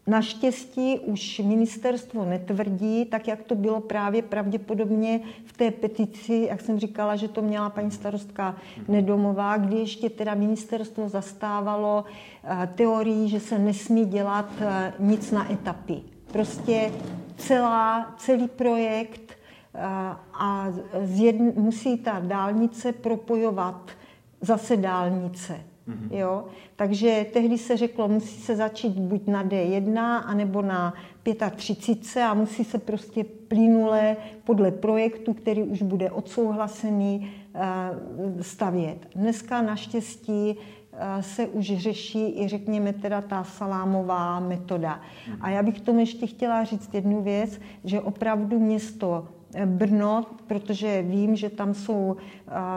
Naštěstí 0.06 0.99
už 0.99 1.38
ministerstvo 1.38 2.25
netvrdí, 2.25 3.04
tak 3.04 3.28
jak 3.28 3.42
to 3.42 3.54
bylo 3.54 3.80
právě 3.80 4.23
pravděpodobně 4.23 5.21
v 5.44 5.52
té 5.52 5.71
petici, 5.71 6.47
jak 6.50 6.61
jsem 6.61 6.78
říkala, 6.78 7.16
že 7.16 7.28
to 7.28 7.42
měla 7.42 7.71
paní 7.71 7.90
starostka 7.90 8.56
Nedomová, 8.88 9.56
kdy 9.56 9.76
ještě 9.76 10.11
teda 10.11 10.35
ministerstvo 10.35 11.09
zastávalo 11.09 12.04
eh, 12.44 12.68
teorii, 12.75 13.28
že 13.28 13.40
se 13.40 13.59
nesmí 13.59 14.04
dělat 14.04 14.49
eh, 14.61 14.92
nic 14.99 15.30
na 15.30 15.52
etapy. 15.52 16.02
Prostě 16.32 16.92
celá, 17.37 18.14
celý 18.18 18.49
projekt 18.49 19.32
a 20.35 20.68
zjedn, 21.02 21.49
musí 21.56 21.99
ta 21.99 22.21
dálnice 22.21 22.92
propojovat 22.92 23.90
zase 24.40 24.76
dálnice. 24.76 25.61
Mm-hmm. 25.88 26.16
Jo? 26.16 26.44
Takže 26.76 27.26
tehdy 27.32 27.58
se 27.58 27.76
řeklo, 27.76 28.08
musí 28.08 28.40
se 28.40 28.56
začít 28.56 28.92
buď 28.92 29.26
na 29.26 29.44
D1, 29.44 30.22
anebo 30.26 30.62
na 30.62 30.94
35 31.56 32.22
a 32.22 32.34
musí 32.34 32.64
se 32.64 32.78
prostě 32.78 33.24
plynule 33.24 34.16
podle 34.44 34.70
projektu, 34.70 35.34
který 35.34 35.62
už 35.62 35.82
bude 35.82 36.10
odsouhlasený, 36.10 37.30
stavět. 38.40 38.98
Dneska 39.14 39.62
naštěstí 39.62 40.56
se 41.20 41.46
už 41.46 41.64
řeší 41.64 42.42
i 42.42 42.48
řekněme 42.48 42.92
teda 42.92 43.20
ta 43.20 43.44
salámová 43.44 44.40
metoda. 44.40 45.00
A 45.40 45.50
já 45.50 45.62
bych 45.62 45.80
tomu 45.80 46.00
ještě 46.00 46.26
chtěla 46.26 46.64
říct 46.64 46.94
jednu 46.94 47.22
věc, 47.22 47.60
že 47.84 48.00
opravdu 48.00 48.58
město 48.58 49.28
Brno, 49.66 50.25
protože 50.47 51.02
vím, 51.02 51.37
že 51.37 51.50
tam 51.50 51.75
jsou 51.75 52.16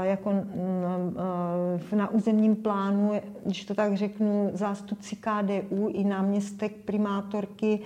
jako 0.02 0.34
na 1.96 2.10
územním 2.10 2.56
plánu, 2.56 3.12
když 3.46 3.66
to 3.66 3.76
tak 3.76 3.98
řeknu, 3.98 4.50
zástupci 4.54 5.16
KDU 5.16 5.88
i 5.88 6.04
náměstek 6.04 6.72
primátorky 6.72 7.80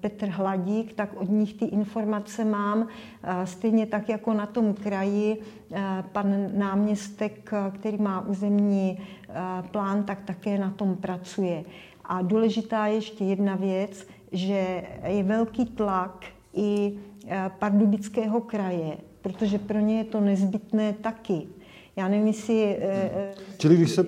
Petr 0.00 0.26
Hladík, 0.26 0.92
tak 0.92 1.20
od 1.20 1.30
nich 1.30 1.54
ty 1.54 1.64
informace 1.64 2.44
mám. 2.44 2.88
Stejně 3.44 3.86
tak 3.86 4.08
jako 4.08 4.32
na 4.32 4.46
tom 4.46 4.74
kraji 4.74 5.40
pan 6.12 6.58
náměstek, 6.58 7.50
který 7.74 7.98
má 7.98 8.20
územní 8.20 8.98
plán, 9.70 10.02
tak 10.04 10.20
také 10.24 10.58
na 10.58 10.70
tom 10.70 10.96
pracuje. 10.96 11.64
A 12.04 12.22
důležitá 12.22 12.86
je 12.86 12.94
ještě 12.94 13.24
jedna 13.24 13.56
věc, 13.56 14.06
že 14.32 14.84
je 15.06 15.22
velký 15.22 15.64
tlak 15.66 16.24
i 16.54 16.98
Pardubického 17.58 18.40
kraje, 18.40 18.96
protože 19.22 19.58
pro 19.58 19.78
ně 19.78 19.98
je 19.98 20.04
to 20.04 20.20
nezbytné 20.20 20.92
taky. 20.92 21.46
Já 21.96 22.08
nevím, 22.08 22.26
jestli... 22.26 22.76
Eh, 22.80 23.10
eh, 23.14 23.34
Čili 23.58 23.76
když 23.76 23.90
se, 23.90 24.06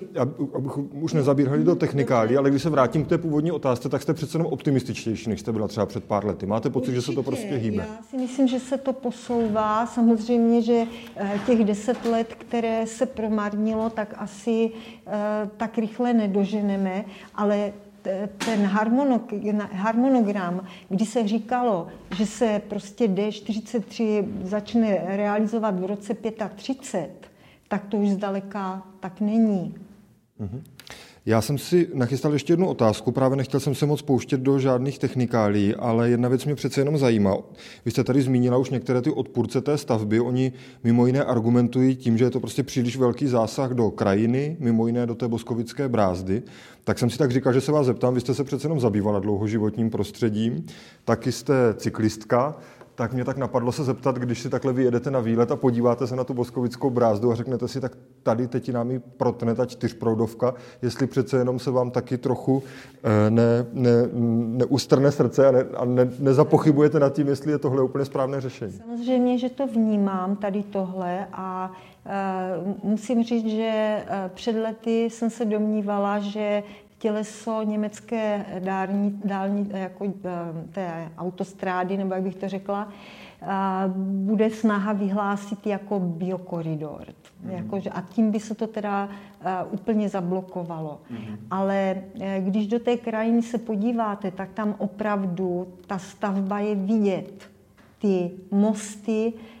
abych 0.55 0.77
už 0.77 1.13
nezabírali 1.13 1.63
do 1.63 1.75
technikálí, 1.75 2.37
ale 2.37 2.49
když 2.49 2.61
se 2.61 2.69
vrátím 2.69 3.05
k 3.05 3.09
té 3.09 3.17
původní 3.17 3.51
otázce, 3.51 3.89
tak 3.89 4.01
jste 4.01 4.13
přece 4.13 4.37
jenom 4.37 4.53
optimističtější, 4.53 5.29
než 5.29 5.39
jste 5.39 5.51
byla 5.51 5.67
třeba 5.67 5.85
před 5.85 6.03
pár 6.03 6.25
lety. 6.25 6.45
Máte 6.45 6.69
pocit, 6.69 6.87
Určitě, 6.87 6.95
že 6.95 7.01
se 7.01 7.11
to 7.11 7.23
prostě 7.23 7.55
hýbe? 7.55 7.87
Já 7.97 8.03
si 8.09 8.17
myslím, 8.17 8.47
že 8.47 8.59
se 8.59 8.77
to 8.77 8.93
posouvá. 8.93 9.85
Samozřejmě, 9.85 10.61
že 10.61 10.83
těch 11.45 11.65
deset 11.65 12.05
let, 12.05 12.35
které 12.37 12.87
se 12.87 13.05
promarnilo, 13.05 13.89
tak 13.89 14.13
asi 14.17 14.71
tak 15.57 15.77
rychle 15.77 16.13
nedoženeme, 16.13 17.05
ale 17.35 17.73
ten 18.45 18.65
harmonogram, 19.71 20.65
kdy 20.89 21.05
se 21.05 21.27
říkalo, 21.27 21.87
že 22.15 22.25
se 22.25 22.61
prostě 22.69 23.07
D43 23.07 24.27
začne 24.43 25.01
realizovat 25.05 25.79
v 25.79 25.85
roce 25.85 26.13
35, 26.55 27.27
tak 27.67 27.85
to 27.85 27.97
už 27.97 28.09
zdaleka 28.09 28.83
tak 28.99 29.21
není. 29.21 29.75
Mm-hmm. 30.39 30.61
Já 31.27 31.41
jsem 31.41 31.57
si 31.57 31.89
nachystal 31.93 32.33
ještě 32.33 32.53
jednu 32.53 32.67
otázku, 32.67 33.11
právě 33.11 33.37
nechtěl 33.37 33.59
jsem 33.59 33.75
se 33.75 33.85
moc 33.85 34.01
pouštět 34.01 34.39
do 34.39 34.59
žádných 34.59 34.99
technikálí, 34.99 35.75
ale 35.75 36.09
jedna 36.09 36.29
věc 36.29 36.45
mě 36.45 36.55
přece 36.55 36.81
jenom 36.81 36.97
zajímá. 36.97 37.37
Vy 37.85 37.91
jste 37.91 38.03
tady 38.03 38.21
zmínila 38.21 38.57
už 38.57 38.69
některé 38.69 39.01
ty 39.01 39.11
odpůrce 39.11 39.61
té 39.61 39.77
stavby, 39.77 40.19
oni 40.19 40.51
mimo 40.83 41.07
jiné 41.07 41.23
argumentují 41.23 41.95
tím, 41.95 42.17
že 42.17 42.25
je 42.25 42.29
to 42.29 42.39
prostě 42.39 42.63
příliš 42.63 42.97
velký 42.97 43.27
zásah 43.27 43.71
do 43.71 43.91
krajiny, 43.91 44.57
mimo 44.59 44.87
jiné 44.87 45.05
do 45.05 45.15
té 45.15 45.27
boskovické 45.27 45.89
brázdy. 45.89 46.43
Tak 46.83 46.99
jsem 46.99 47.09
si 47.09 47.17
tak 47.17 47.31
říkal, 47.31 47.53
že 47.53 47.61
se 47.61 47.71
vás 47.71 47.85
zeptám, 47.85 48.13
vy 48.13 48.21
jste 48.21 48.33
se 48.33 48.43
přece 48.43 48.65
jenom 48.65 48.79
zabývala 48.79 49.19
dlouhoživotním 49.19 49.89
prostředím, 49.89 50.65
taky 51.05 51.31
jste 51.31 51.53
cyklistka, 51.73 52.55
tak 52.97 53.13
mě 53.13 53.25
tak 53.25 53.37
napadlo 53.37 53.71
se 53.71 53.83
zeptat, 53.83 54.15
když 54.15 54.41
si 54.41 54.49
takhle 54.49 54.73
vyjedete 54.73 55.11
na 55.11 55.19
výlet 55.19 55.51
a 55.51 55.55
podíváte 55.55 56.07
se 56.07 56.15
na 56.15 56.23
tu 56.23 56.33
boskovickou 56.33 56.89
brázdu 56.89 57.31
a 57.31 57.35
řeknete 57.35 57.67
si, 57.67 57.81
tak 57.81 57.97
tady 58.23 58.47
teď 58.47 58.71
nám 58.71 58.91
ji 58.91 58.99
protne 58.99 59.55
ta 59.55 59.65
čtyřproudovka, 59.65 60.53
jestli 60.81 61.07
přece 61.07 61.37
jenom 61.37 61.59
se 61.59 61.71
vám 61.71 61.91
taky 61.91 62.17
trochu 62.17 62.63
eh, 63.03 63.29
ne, 63.29 63.65
ne, 63.73 63.91
neustrne 64.57 65.11
srdce 65.11 65.47
a, 65.47 65.51
ne, 65.51 65.65
a 65.77 65.85
ne, 65.85 66.09
nezapochybujete 66.19 66.99
nad 66.99 67.13
tím, 67.13 67.27
jestli 67.27 67.51
je 67.51 67.57
tohle 67.57 67.83
úplně 67.83 68.05
správné 68.05 68.41
řešení. 68.41 68.73
Samozřejmě, 68.73 69.37
že 69.37 69.49
to 69.49 69.67
vnímám, 69.67 70.35
tady 70.35 70.63
tohle 70.63 71.27
a 71.33 71.71
uh, 72.65 72.73
musím 72.83 73.23
říct, 73.23 73.47
že 73.47 74.03
uh, 74.03 74.31
před 74.33 74.55
lety 74.55 75.05
jsem 75.05 75.29
se 75.29 75.45
domnívala, 75.45 76.19
že 76.19 76.63
těleso 76.99 77.63
německé 77.63 78.45
dálni, 78.59 79.13
dálni, 79.25 79.69
jako 79.73 80.05
eh, 80.05 80.29
té 80.71 81.11
autostrády, 81.17 81.97
nebo 81.97 82.13
jak 82.13 82.23
bych 82.23 82.35
to 82.35 82.49
řekla, 82.49 82.89
bude 83.97 84.49
snaha 84.49 84.93
vyhlásit 84.93 85.67
jako 85.67 85.99
biokoridor. 85.99 87.05
Mm. 87.43 87.49
Jako, 87.51 87.81
a 87.91 88.01
tím 88.01 88.31
by 88.31 88.39
se 88.39 88.55
to 88.55 88.67
teda 88.67 89.09
úplně 89.71 90.09
zablokovalo. 90.09 91.01
Mm. 91.09 91.37
Ale 91.51 92.03
eh, 92.19 92.41
když 92.41 92.67
do 92.67 92.79
té 92.79 92.97
krajiny 92.97 93.41
se 93.41 93.57
podíváte, 93.57 94.31
tak 94.31 94.49
tam 94.53 94.75
opravdu 94.77 95.67
ta 95.87 95.97
stavba 95.97 96.59
je 96.59 96.75
vidět. 96.75 97.49
Ty 97.99 98.31
mosty, 98.51 99.33
eh, 99.35 99.56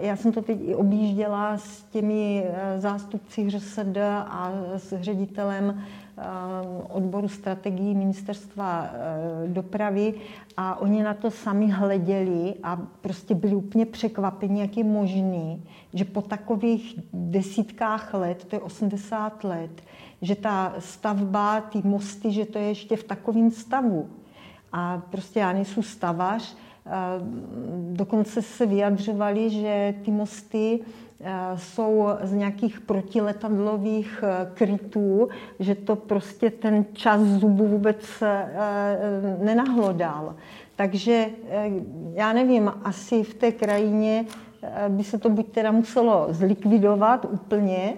já 0.00 0.16
jsem 0.16 0.32
to 0.32 0.42
teď 0.42 0.58
i 0.60 0.74
objížděla 0.74 1.58
s 1.58 1.82
těmi 1.82 2.44
zástupci 2.78 3.50
ŘSD 3.50 3.96
a 4.28 4.52
s 4.76 5.02
ředitelem 5.02 5.82
Eh, 6.18 6.82
odboru 6.88 7.28
strategií 7.28 7.94
ministerstva 7.94 8.90
eh, 8.90 9.48
dopravy 9.48 10.14
a 10.56 10.80
oni 10.80 11.02
na 11.02 11.14
to 11.14 11.30
sami 11.30 11.70
hleděli 11.70 12.54
a 12.62 12.76
prostě 13.00 13.34
byli 13.34 13.54
úplně 13.54 13.86
překvapeni, 13.86 14.60
jak 14.60 14.76
je 14.76 14.84
možný, 14.84 15.62
že 15.94 16.04
po 16.04 16.22
takových 16.22 17.00
desítkách 17.12 18.14
let, 18.14 18.44
to 18.44 18.56
je 18.56 18.60
80 18.60 19.44
let, 19.44 19.82
že 20.22 20.34
ta 20.34 20.74
stavba, 20.78 21.60
ty 21.60 21.82
mosty, 21.84 22.32
že 22.32 22.46
to 22.46 22.58
je 22.58 22.64
ještě 22.64 22.96
v 22.96 23.04
takovém 23.04 23.50
stavu. 23.50 24.08
A 24.72 25.02
prostě 25.10 25.40
já 25.40 25.52
nejsem 25.52 25.82
stavař, 25.82 26.56
eh, 26.56 26.65
dokonce 27.92 28.42
se 28.42 28.66
vyjadřovali, 28.66 29.50
že 29.50 29.94
ty 30.04 30.10
mosty 30.10 30.80
Eh, 31.20 31.58
jsou 31.58 32.08
z 32.22 32.32
nějakých 32.32 32.80
protiletadlových 32.80 34.24
eh, 34.26 34.50
krytů, 34.54 35.28
že 35.60 35.74
to 35.74 35.96
prostě 35.96 36.50
ten 36.50 36.84
čas 36.92 37.20
zubu 37.20 37.66
vůbec 37.66 38.22
eh, 38.22 39.38
nenahlodal. 39.44 40.34
Takže 40.76 41.26
já 42.14 42.32
nevím, 42.32 42.72
asi 42.84 43.22
v 43.22 43.34
té 43.34 43.52
krajině 43.52 44.24
by 44.88 45.04
se 45.04 45.18
to 45.18 45.30
buď 45.30 45.46
teda 45.52 45.72
muselo 45.72 46.26
zlikvidovat 46.30 47.26
úplně, 47.30 47.94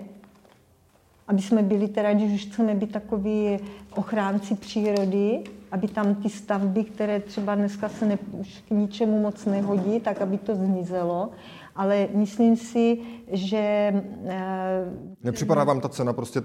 aby 1.29 1.43
jsme 1.43 1.63
byli 1.63 1.89
teda, 1.89 2.13
když 2.13 2.33
už 2.33 2.53
chceme 2.53 2.75
být 2.75 2.93
takový 2.93 3.59
ochránci 3.97 4.55
přírody, 4.55 5.45
aby 5.73 5.89
tam 5.89 6.15
ty 6.15 6.29
stavby, 6.31 6.85
které 6.85 7.21
třeba 7.21 7.55
dneska 7.55 7.89
se 7.89 8.07
ne, 8.07 8.19
už 8.33 8.63
k 8.69 8.71
ničemu 8.71 9.23
moc 9.23 9.45
nehodí, 9.45 10.01
tak 10.01 10.21
aby 10.21 10.39
to 10.39 10.55
zmizelo 10.55 11.31
ale 11.79 12.09
myslím 12.15 12.57
si, 12.57 12.99
že... 13.33 13.93
Eh, 14.27 14.85
Nepřipadá 15.25 15.65
vám 15.65 15.81
ta 15.81 15.89
cena 15.89 16.13
prostě 16.13 16.43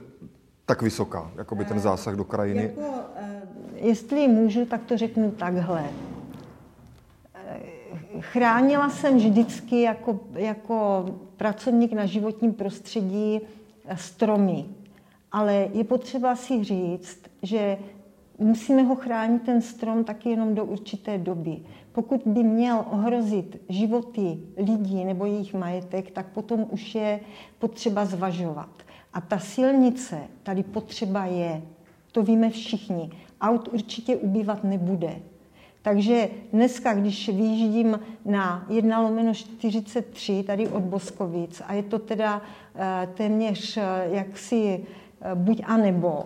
tak 0.66 0.82
vysoká, 0.82 1.32
jako 1.38 1.56
by 1.56 1.66
ten 1.66 1.80
zásah 1.80 2.16
do 2.16 2.24
krajiny? 2.24 2.64
Jako, 2.64 2.82
eh, 3.16 3.42
jestli 3.76 4.28
můžu, 4.28 4.66
tak 4.66 4.84
to 4.84 4.98
řeknu 4.98 5.32
takhle. 5.32 5.86
Eh, 7.36 7.60
chránila 8.20 8.90
jsem 8.90 9.18
vždycky 9.18 9.82
jako, 9.82 10.20
jako 10.34 11.06
pracovník 11.38 11.94
na 11.94 12.06
životním 12.06 12.54
prostředí 12.54 13.42
stromy. 13.96 14.66
Ale 15.32 15.54
je 15.74 15.84
potřeba 15.84 16.36
si 16.36 16.64
říct, 16.64 17.20
že 17.42 17.78
musíme 18.44 18.84
ho 18.84 18.96
chránit 18.96 19.42
ten 19.44 19.62
strom 19.62 20.04
taky 20.04 20.30
jenom 20.30 20.56
do 20.56 20.66
určité 20.66 21.18
doby. 21.18 21.60
Pokud 21.92 22.22
by 22.26 22.44
měl 22.44 22.86
ohrozit 22.92 23.62
životy 23.70 24.40
lidí 24.58 25.06
nebo 25.06 25.26
jejich 25.26 25.54
majetek, 25.54 26.12
tak 26.12 26.28
potom 26.28 26.66
už 26.70 26.96
je 26.96 27.20
potřeba 27.60 28.06
zvažovat. 28.06 28.70
A 29.14 29.22
ta 29.22 29.40
silnice 29.40 30.18
tady 30.44 30.64
potřeba 30.64 31.26
je. 31.26 31.62
To 32.12 32.24
víme 32.24 32.50
všichni. 32.50 33.10
Aut 33.42 33.68
určitě 33.68 34.16
ubývat 34.16 34.64
nebude. 34.64 35.16
Takže 35.82 36.30
dneska, 36.54 36.94
když 36.94 37.30
vyjíždím 37.30 38.00
na 38.26 38.66
1 38.70 39.02
lomeno 39.02 39.34
43 39.34 40.44
tady 40.48 40.68
od 40.68 40.84
Boskovic 40.84 41.62
a 41.68 41.74
je 41.74 41.84
to 41.84 42.00
teda 42.00 42.42
eh, 42.76 43.08
téměř 43.14 43.78
eh, 43.78 44.08
jaksi 44.12 44.86
eh, 45.22 45.36
buď 45.36 45.62
a 45.66 45.78
nebo, 45.78 46.24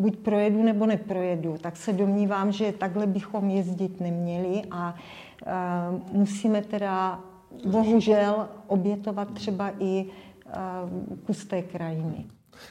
buď 0.00 0.16
projedu 0.16 0.62
nebo 0.62 0.86
neprojedu, 0.86 1.56
tak 1.60 1.76
se 1.76 1.92
domnívám, 1.92 2.52
že 2.52 2.72
takhle 2.72 3.06
bychom 3.06 3.50
jezdit 3.50 4.00
neměli 4.00 4.62
a 4.70 4.94
uh, 4.94 6.16
musíme 6.18 6.62
teda 6.62 7.20
bohužel 7.66 8.48
obětovat 8.66 9.34
třeba 9.34 9.70
i 9.78 10.04
uh, 10.04 11.18
kus 11.26 11.44
té 11.44 11.62
krajiny. 11.62 12.24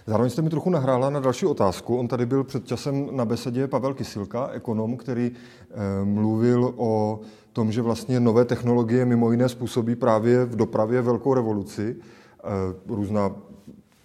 Zároveň 0.05 0.29
jste 0.29 0.41
mi 0.41 0.49
trochu 0.49 0.69
nahrála 0.69 1.09
na 1.09 1.19
další 1.19 1.45
otázku. 1.45 1.97
On 1.97 2.07
tady 2.07 2.25
byl 2.25 2.43
před 2.43 2.67
časem 2.67 3.15
na 3.15 3.25
besedě 3.25 3.67
Pavel 3.67 3.93
Kysilka, 3.93 4.47
ekonom, 4.47 4.97
který 4.97 5.31
eh, 5.31 6.05
mluvil 6.05 6.73
o 6.77 7.19
tom, 7.53 7.71
že 7.71 7.81
vlastně 7.81 8.19
nové 8.19 8.45
technologie 8.45 9.05
mimo 9.05 9.31
jiné 9.31 9.49
způsobí 9.49 9.95
právě 9.95 10.45
v 10.45 10.55
dopravě 10.55 11.01
velkou 11.01 11.33
revoluci. 11.33 11.95
Eh, 11.95 12.43
různá 12.87 13.35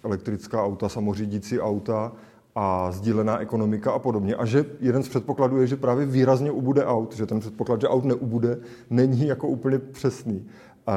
elektrická 0.03 0.63
auta, 0.63 0.89
samořídící 0.89 1.59
auta 1.59 2.11
a 2.55 2.91
sdílená 2.91 3.39
ekonomika 3.39 3.91
a 3.91 3.99
podobně. 3.99 4.35
A 4.35 4.45
že 4.45 4.65
jeden 4.79 5.03
z 5.03 5.09
předpokladů 5.09 5.61
je, 5.61 5.67
že 5.67 5.75
právě 5.75 6.05
výrazně 6.05 6.51
ubude 6.51 6.85
aut, 6.85 7.15
že 7.15 7.25
ten 7.25 7.39
předpoklad, 7.39 7.81
že 7.81 7.87
aut 7.87 8.05
neubude, 8.05 8.57
není 8.89 9.27
jako 9.27 9.47
úplně 9.47 9.79
přesný. 9.79 10.47
Eh, 10.87 10.91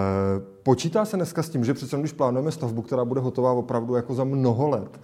počítá 0.62 1.04
se 1.04 1.16
dneska 1.16 1.42
s 1.42 1.48
tím, 1.48 1.64
že 1.64 1.74
přece 1.74 1.96
když 1.96 2.12
plánujeme 2.12 2.50
stavbu, 2.50 2.82
která 2.82 3.04
bude 3.04 3.20
hotová 3.20 3.52
opravdu 3.52 3.94
jako 3.94 4.14
za 4.14 4.24
mnoho 4.24 4.68
let, 4.68 5.00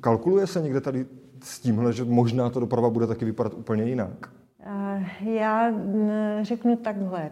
kalkuluje 0.00 0.46
se 0.46 0.62
někde 0.62 0.80
tady 0.80 1.06
s 1.42 1.60
tímhle, 1.60 1.92
že 1.92 2.04
možná 2.04 2.50
ta 2.50 2.60
doprava 2.60 2.90
bude 2.90 3.06
taky 3.06 3.24
vypadat 3.24 3.54
úplně 3.54 3.84
jinak? 3.84 4.30
Eh, 4.60 5.30
já 5.30 5.72
řeknu 6.42 6.76
takhle. 6.76 7.30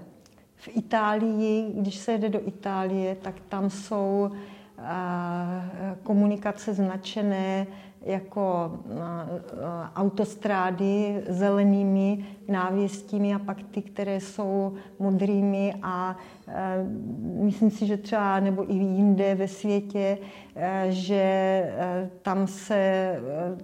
V 0.57 0.69
Itálii, 0.77 1.73
když 1.77 1.99
se 1.99 2.19
jde 2.19 2.29
do 2.29 2.49
Itálie, 2.49 3.15
tak 3.23 3.35
tam 3.49 3.71
jsou 3.71 4.31
eh, 4.79 5.97
komunikace 6.03 6.75
značené 6.75 7.67
jako 8.05 8.73
autostrády 9.95 11.23
zelenými 11.29 12.27
návěstími 12.49 13.35
a 13.35 13.39
pak 13.39 13.63
ty, 13.71 13.83
které 13.83 14.21
jsou 14.21 14.75
modrými 14.99 15.75
a 15.83 16.17
e, 16.49 16.85
myslím 17.23 17.71
si, 17.71 17.87
že 17.87 17.97
třeba 17.97 18.41
nebo 18.41 18.73
i 18.73 18.75
jinde 18.75 19.35
ve 19.35 19.49
světě, 19.49 20.19
že 20.89 21.25
tam 22.23 22.47
se 22.47 23.15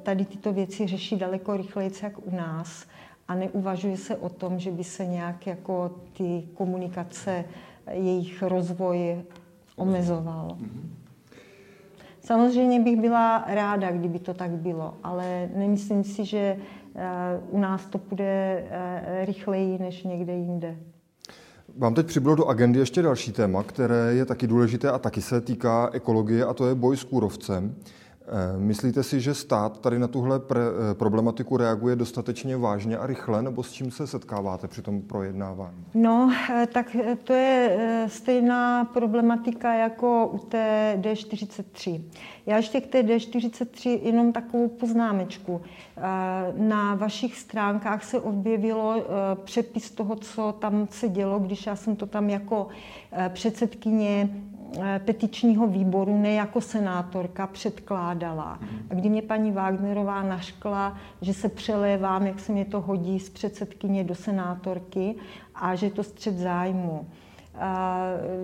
tady 0.03 0.24
tyto 0.24 0.53
věci 0.53 0.87
řeší 0.87 1.16
daleko 1.16 1.57
rychleji, 1.57 1.90
jak 2.03 2.26
u 2.26 2.37
nás 2.37 2.87
a 3.29 3.35
neuvažuje 3.35 3.96
se 3.96 4.16
o 4.16 4.29
tom, 4.29 4.59
že 4.59 4.70
by 4.70 4.85
se 4.85 5.07
nějak 5.07 5.46
jako 5.46 5.90
ty 6.12 6.42
komunikace, 6.55 7.44
jejich 7.90 8.42
rozvoj 8.42 9.22
omezoval. 9.76 10.48
Mm-hmm. 10.48 11.00
Samozřejmě 12.31 12.81
bych 12.81 13.01
byla 13.01 13.45
ráda, 13.47 13.90
kdyby 13.90 14.19
to 14.19 14.35
tak 14.35 14.51
bylo, 14.51 14.95
ale 15.03 15.49
nemyslím 15.57 16.05
si, 16.05 16.25
že 16.25 16.38
eh, 16.38 17.07
u 17.51 17.59
nás 17.59 17.87
to 17.87 17.99
půjde 17.99 18.25
eh, 18.71 19.25
rychleji 19.25 19.79
než 19.79 20.03
někde 20.03 20.33
jinde. 20.33 20.77
Vám 21.77 21.95
teď 21.95 22.07
přibylo 22.07 22.35
do 22.35 22.47
agendy 22.47 22.79
ještě 22.79 23.03
další 23.03 23.33
téma, 23.33 23.62
které 23.62 24.14
je 24.14 24.25
taky 24.25 24.47
důležité 24.47 24.90
a 24.90 24.99
taky 24.99 25.23
se 25.23 25.40
týká 25.40 25.90
ekologie, 25.93 26.45
a 26.45 26.55
to 26.55 26.66
je 26.66 26.75
boj 26.75 26.97
s 26.97 27.05
kůrovcem. 27.05 27.75
Eh, 28.33 28.59
myslíte 28.59 29.03
si, 29.03 29.21
že 29.21 29.35
stát 29.35 29.81
tady 29.81 29.99
na 29.99 30.09
tuhle 30.09 30.40
eh, 30.51 30.95
problematiku 30.95 31.57
reaguje 31.57 31.97
dostatečně 31.97 32.57
vážně 32.57 32.99
a 32.99 33.07
rychle, 33.07 33.43
nebo 33.43 33.62
s 33.62 33.73
čím 33.73 33.90
se 33.90 34.07
setkáváte 34.07 34.69
při 34.69 34.83
tom 34.83 35.03
projednávání? 35.03 35.85
No, 35.95 36.33
eh, 36.51 36.66
tak 36.73 36.97
to 37.25 37.33
je 37.33 37.79
stejná 38.07 38.85
problematika 38.85 39.75
jako 39.75 40.27
u 40.33 40.38
té 40.38 40.99
D43. 41.01 42.03
Já 42.47 42.57
ještě 42.57 42.81
k 42.81 42.87
té 42.87 43.03
D43 43.03 44.01
jenom 44.03 44.33
takovou 44.33 44.69
poznámečku. 44.69 45.61
Na 46.57 46.95
vašich 46.95 47.38
stránkách 47.38 48.05
se 48.05 48.21
objevilo 48.21 49.05
přepis 49.45 49.90
toho, 49.90 50.16
co 50.16 50.53
tam 50.53 50.88
se 50.90 51.09
dělo, 51.09 51.38
když 51.38 51.66
já 51.66 51.77
jsem 51.77 51.97
to 51.97 52.07
tam 52.07 52.31
jako 52.31 52.69
předsedkyně 53.29 54.31
petičního 55.05 55.67
výboru, 55.67 56.19
ne 56.19 56.33
jako 56.33 56.61
senátorka, 56.61 57.47
předkládala. 57.47 58.59
A 58.91 58.95
kdy 58.95 59.09
mě 59.09 59.23
paní 59.23 59.53
Wagnerová 59.53 60.23
naškla, 60.23 60.97
že 61.21 61.35
se 61.35 61.49
přelévám, 61.49 62.27
jak 62.27 62.41
se 62.41 62.53
mě 62.53 62.65
to 62.65 62.81
hodí, 62.81 63.21
z 63.21 63.31
předsedkyně 63.31 64.05
do 64.05 64.15
senátorky 64.15 65.15
a 65.55 65.75
že 65.75 65.87
je 65.87 65.91
to 65.91 66.03
střed 66.03 66.39
zájmu. 66.39 67.07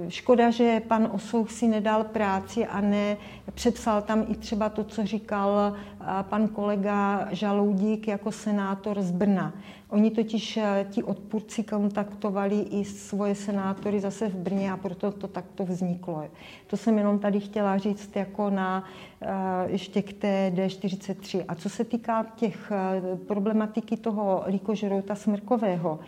Škoda, 0.09 0.51
že 0.51 0.83
pan 0.89 1.09
Osouch 1.13 1.51
si 1.51 1.69
nedal 1.69 2.05
práci 2.05 2.67
a 2.67 2.81
ne 2.81 3.17
přepsal 3.55 4.03
tam 4.03 4.25
i 4.29 4.35
třeba 4.35 4.69
to, 4.69 4.85
co 4.85 5.07
říkal 5.07 5.77
pan 6.23 6.49
kolega 6.49 7.29
Žaloudík 7.31 8.09
jako 8.09 8.33
senátor 8.33 9.03
z 9.03 9.11
Brna. 9.11 9.53
Oni 9.89 10.11
totiž 10.11 10.57
eh, 10.57 10.87
ti 10.91 11.03
odpůrci 11.03 11.63
kontaktovali 11.63 12.61
i 12.61 12.85
svoje 12.85 13.35
senátory 13.35 14.01
zase 14.01 14.29
v 14.29 14.35
Brně 14.35 14.73
a 14.73 14.77
proto 14.77 15.13
to 15.13 15.29
takto 15.29 15.65
vzniklo. 15.65 16.25
To 16.67 16.77
jsem 16.77 16.99
jenom 16.99 17.19
tady 17.19 17.41
chtěla 17.41 17.79
říct 17.79 18.17
jako 18.17 18.51
na 18.51 18.85
eh, 19.23 19.27
ještě 19.67 20.03
k 20.03 20.13
té 20.13 20.53
D43. 20.55 21.45
A 21.49 21.55
co 21.55 21.69
se 21.69 21.85
týká 21.85 22.27
těch 22.37 22.73
eh, 22.73 23.17
problematiky 23.17 23.97
toho 23.97 24.45
líkožrouta 24.47 25.15
smrkového, 25.15 25.99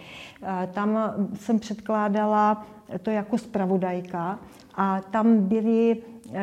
tam 0.72 1.14
jsem 1.34 1.58
předkládala 1.58 2.66
to 3.02 3.10
jako 3.10 3.38
zpravodajka 3.38 4.38
a 4.74 5.00
tam 5.00 5.38
byly 5.38 5.96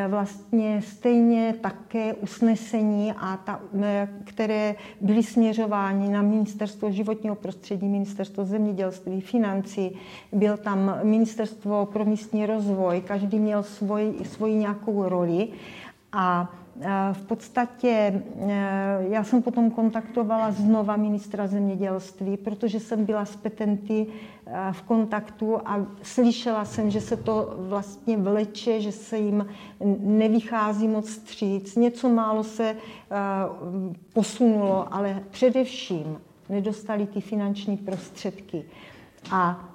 vlastně 0.07 0.81
stejně 0.81 1.55
také 1.61 2.13
usnesení, 2.13 3.13
a 3.17 3.37
ta, 3.37 3.59
eh, 3.83 4.09
které 4.23 4.75
byly 5.01 5.23
směřovány 5.23 6.09
na 6.09 6.21
ministerstvo 6.21 6.91
životního 6.91 7.35
prostředí, 7.35 7.87
ministerstvo 7.87 8.45
zemědělství, 8.45 9.21
financí, 9.21 9.97
byl 10.31 10.57
tam 10.57 10.99
ministerstvo 11.03 11.85
pro 11.85 12.05
místní 12.05 12.45
rozvoj, 12.45 13.01
každý 13.01 13.39
měl 13.39 13.63
svoj, 13.63 14.13
svoji 14.23 14.55
nějakou 14.55 15.09
roli. 15.09 15.47
A 16.11 16.53
v 17.13 17.25
podstatě 17.25 18.23
já 18.99 19.23
jsem 19.23 19.41
potom 19.41 19.71
kontaktovala 19.71 20.51
znova 20.51 20.95
ministra 20.95 21.47
zemědělství, 21.47 22.37
protože 22.37 22.79
jsem 22.79 23.05
byla 23.05 23.25
s 23.25 23.35
petenty 23.35 24.07
v 24.71 24.81
kontaktu 24.81 25.57
a 25.65 25.85
slyšela 26.01 26.65
jsem, 26.65 26.91
že 26.91 27.01
se 27.01 27.17
to 27.17 27.55
vlastně 27.57 28.17
vleče, 28.17 28.81
že 28.81 28.91
se 28.91 29.17
jim 29.17 29.47
nevychází 29.99 30.87
moc 30.87 31.09
stříc. 31.09 31.75
Něco 31.75 32.09
málo 32.09 32.43
se 32.43 32.75
posunulo, 34.13 34.93
ale 34.93 35.23
především 35.31 36.17
nedostali 36.49 37.07
ty 37.07 37.21
finanční 37.21 37.77
prostředky. 37.77 38.65
A 39.31 39.69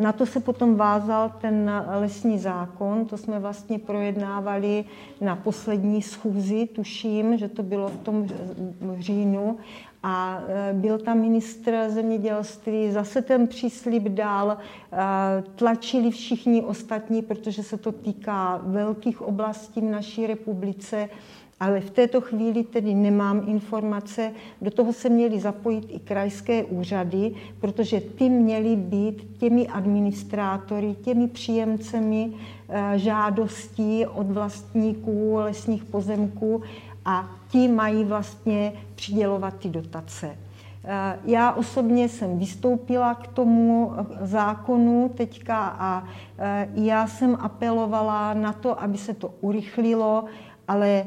na 0.00 0.12
to 0.12 0.26
se 0.26 0.40
potom 0.40 0.76
vázal 0.76 1.32
ten 1.40 1.70
lesní 2.00 2.38
zákon, 2.38 3.04
to 3.06 3.16
jsme 3.16 3.38
vlastně 3.38 3.78
projednávali 3.78 4.84
na 5.20 5.36
poslední 5.36 6.02
schůzi, 6.02 6.66
tuším, 6.66 7.38
že 7.38 7.48
to 7.48 7.62
bylo 7.62 7.88
v 7.88 7.96
tom 7.96 8.26
říjnu. 8.98 9.58
A 10.02 10.42
eh, 10.48 10.72
byl 10.72 10.98
tam 10.98 11.20
ministr 11.20 11.84
zemědělství, 11.88 12.90
zase 12.90 13.22
ten 13.22 13.46
příslip 13.46 14.02
dal, 14.02 14.58
eh, 14.92 14.96
tlačili 15.54 16.10
všichni 16.10 16.62
ostatní, 16.62 17.22
protože 17.22 17.62
se 17.62 17.76
to 17.76 17.92
týká 17.92 18.60
velkých 18.62 19.22
oblastí 19.22 19.80
v 19.80 19.84
naší 19.84 20.26
republice, 20.26 21.08
ale 21.60 21.80
v 21.80 21.90
této 21.90 22.20
chvíli 22.20 22.64
tedy 22.64 22.94
nemám 22.94 23.42
informace. 23.46 24.32
Do 24.62 24.70
toho 24.70 24.92
se 24.92 25.08
měly 25.08 25.40
zapojit 25.40 25.86
i 25.88 25.98
krajské 25.98 26.64
úřady, 26.64 27.34
protože 27.60 28.00
ty 28.00 28.28
měly 28.28 28.76
být 28.76 29.38
těmi 29.38 29.68
administrátory, 29.68 30.94
těmi 30.94 31.28
příjemcemi 31.28 32.32
eh, 32.68 32.98
žádostí 32.98 34.06
od 34.06 34.30
vlastníků 34.30 35.34
lesních 35.34 35.84
pozemků 35.84 36.62
a 37.04 37.30
ti 37.48 37.68
mají 37.68 38.04
vlastně 38.04 38.72
přidělovat 38.94 39.58
ty 39.58 39.68
dotace. 39.68 40.36
Eh, 40.84 41.18
já 41.24 41.52
osobně 41.52 42.08
jsem 42.08 42.38
vystoupila 42.38 43.14
k 43.14 43.26
tomu 43.26 43.92
eh, 43.92 44.26
zákonu 44.26 45.10
teďka 45.16 45.58
a 45.78 46.04
já 46.74 47.06
jsem 47.06 47.36
apelovala 47.40 48.34
na 48.34 48.52
to, 48.52 48.82
aby 48.82 48.98
se 48.98 49.14
to 49.14 49.34
urychlilo, 49.40 50.24
ale 50.68 51.04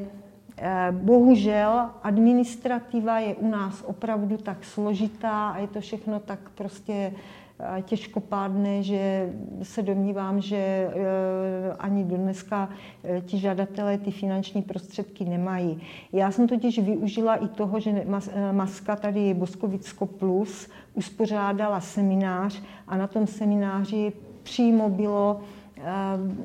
bohužel 0.90 1.90
administrativa 2.02 3.18
je 3.18 3.34
u 3.34 3.48
nás 3.48 3.84
opravdu 3.86 4.36
tak 4.36 4.64
složitá 4.64 5.48
a 5.48 5.58
je 5.58 5.66
to 5.66 5.80
všechno 5.80 6.20
tak 6.20 6.50
prostě 6.54 7.12
eh, 7.60 7.82
těžkopádné, 7.82 8.82
že 8.82 9.32
se 9.62 9.82
domnívám, 9.82 10.40
že 10.40 10.56
eh, 10.56 10.92
ani 11.78 12.04
do 12.04 12.16
dneska 12.16 12.68
ti 13.26 13.38
žadatelé 13.38 13.98
ty 13.98 14.10
finanční 14.10 14.62
prostředky 14.62 15.24
nemají. 15.24 15.80
Já 16.12 16.30
jsem 16.30 16.48
totiž 16.48 16.78
využila 16.78 17.36
i 17.36 17.48
toho, 17.48 17.80
že 17.80 18.04
Maska 18.52 18.96
tady 18.96 19.34
Boskovicko 19.34 20.06
Plus 20.06 20.68
uspořádala 20.94 21.80
seminář 21.80 22.62
a 22.88 22.96
na 22.96 23.06
tom 23.06 23.26
semináři 23.26 24.12
přímo 24.42 24.88
bylo 24.88 25.40
Eh, 25.76 25.82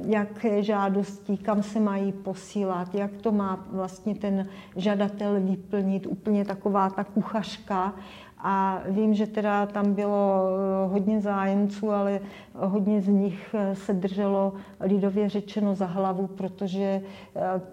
jak 0.07 0.45
žádosti, 0.59 1.37
kam 1.37 1.63
se 1.63 1.79
mají 1.79 2.11
posílat, 2.11 2.95
jak 2.95 3.11
to 3.11 3.31
má 3.31 3.65
vlastně 3.71 4.15
ten 4.15 4.47
žadatel 4.75 5.41
vyplnit, 5.41 6.07
úplně 6.07 6.45
taková 6.45 6.89
ta 6.89 7.03
kuchařka. 7.03 7.93
A 8.39 8.81
vím, 8.85 9.13
že 9.13 9.27
teda 9.27 9.65
tam 9.65 9.93
bylo 9.93 10.43
hodně 10.87 11.21
zájemců, 11.21 11.91
ale 11.91 12.19
hodně 12.53 13.01
z 13.01 13.07
nich 13.07 13.55
se 13.73 13.93
drželo 13.93 14.53
lidově 14.79 15.29
řečeno 15.29 15.75
za 15.75 15.85
hlavu, 15.85 16.27
protože 16.27 17.01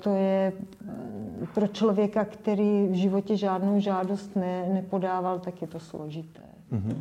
to 0.01 0.15
je 0.15 0.53
pro 1.55 1.67
člověka, 1.67 2.25
který 2.25 2.87
v 2.87 2.95
životě 2.95 3.37
žádnou 3.37 3.81
žádost 3.81 4.37
ne, 4.37 4.69
nepodával, 4.73 5.39
tak 5.39 5.63
je 5.63 5.69
to 5.69 5.81
složité. 5.81 6.54
Mm-hmm. 6.75 6.97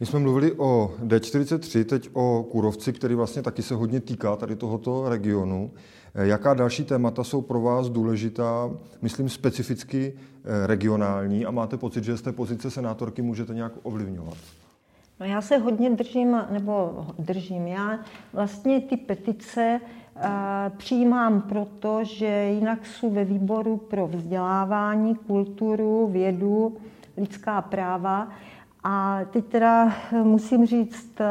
My 0.00 0.06
jsme 0.06 0.18
mluvili 0.18 0.52
o 0.52 0.94
D43, 1.02 1.84
teď 1.84 2.10
o 2.12 2.46
Kůrovci, 2.50 2.92
který 2.92 3.14
vlastně 3.14 3.42
taky 3.42 3.62
se 3.62 3.74
hodně 3.74 4.00
týká 4.00 4.36
tady 4.36 4.56
tohoto 4.56 5.08
regionu. 5.08 5.70
Eh, 6.14 6.26
jaká 6.26 6.54
další 6.54 6.84
témata 6.84 7.24
jsou 7.24 7.42
pro 7.42 7.60
vás 7.60 7.88
důležitá, 7.88 8.70
myslím 9.02 9.28
specificky 9.28 10.12
eh, 10.14 10.66
regionální 10.66 11.46
a 11.46 11.50
máte 11.50 11.76
pocit, 11.76 12.04
že 12.04 12.16
z 12.16 12.22
té 12.22 12.32
pozice 12.32 12.70
senátorky 12.70 13.22
můžete 13.22 13.54
nějak 13.54 13.72
ovlivňovat? 13.82 14.36
No 15.20 15.26
já 15.26 15.40
se 15.40 15.58
hodně 15.58 15.90
držím, 15.90 16.36
nebo 16.50 17.06
držím, 17.18 17.66
já 17.66 17.98
vlastně 18.32 18.80
ty 18.80 18.96
petice 18.96 19.80
uh, 20.16 20.22
přijímám 20.76 21.42
proto, 21.42 22.04
že 22.04 22.50
jinak 22.54 22.86
jsou 22.86 23.10
ve 23.10 23.24
výboru 23.24 23.76
pro 23.76 24.06
vzdělávání, 24.06 25.14
kulturu, 25.14 26.08
vědu, 26.12 26.76
lidská 27.16 27.62
práva 27.62 28.28
a 28.84 29.20
teď 29.30 29.44
teda 29.44 29.92
musím 30.22 30.66
říct 30.66 31.20
eh, 31.20 31.24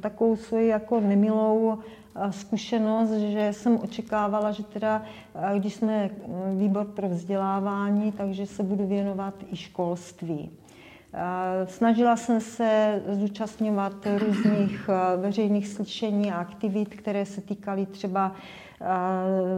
takovou 0.00 0.36
svoji 0.36 0.68
jako 0.68 1.00
nemilou 1.00 1.78
eh, 1.78 2.32
zkušenost, 2.32 3.10
že 3.10 3.52
jsem 3.52 3.80
očekávala, 3.82 4.52
že 4.52 4.62
teda, 4.62 5.02
eh, 5.34 5.58
když 5.58 5.74
jsme 5.74 6.10
výbor 6.56 6.84
pro 6.84 7.08
vzdělávání, 7.08 8.12
takže 8.12 8.46
se 8.46 8.62
budu 8.62 8.86
věnovat 8.86 9.34
i 9.52 9.56
školství. 9.56 10.50
Snažila 11.64 12.16
jsem 12.16 12.40
se 12.40 13.02
zúčastňovat 13.08 13.92
různých 14.18 14.90
veřejných 15.16 15.68
slyšení 15.68 16.32
a 16.32 16.36
aktivit, 16.36 16.88
které 16.88 17.26
se 17.26 17.40
týkaly 17.40 17.86
třeba 17.86 18.32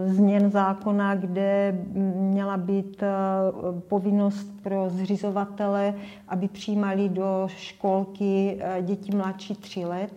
změn 0.06 0.50
zákona, 0.50 1.14
kde 1.14 1.78
měla 2.16 2.56
být 2.56 3.02
povinnost 3.88 4.62
pro 4.62 4.88
zřizovatele, 4.88 5.94
aby 6.28 6.48
přijímali 6.48 7.08
do 7.08 7.48
školky 7.56 8.58
děti 8.82 9.16
mladší 9.16 9.54
tří 9.54 9.84
let. 9.84 10.12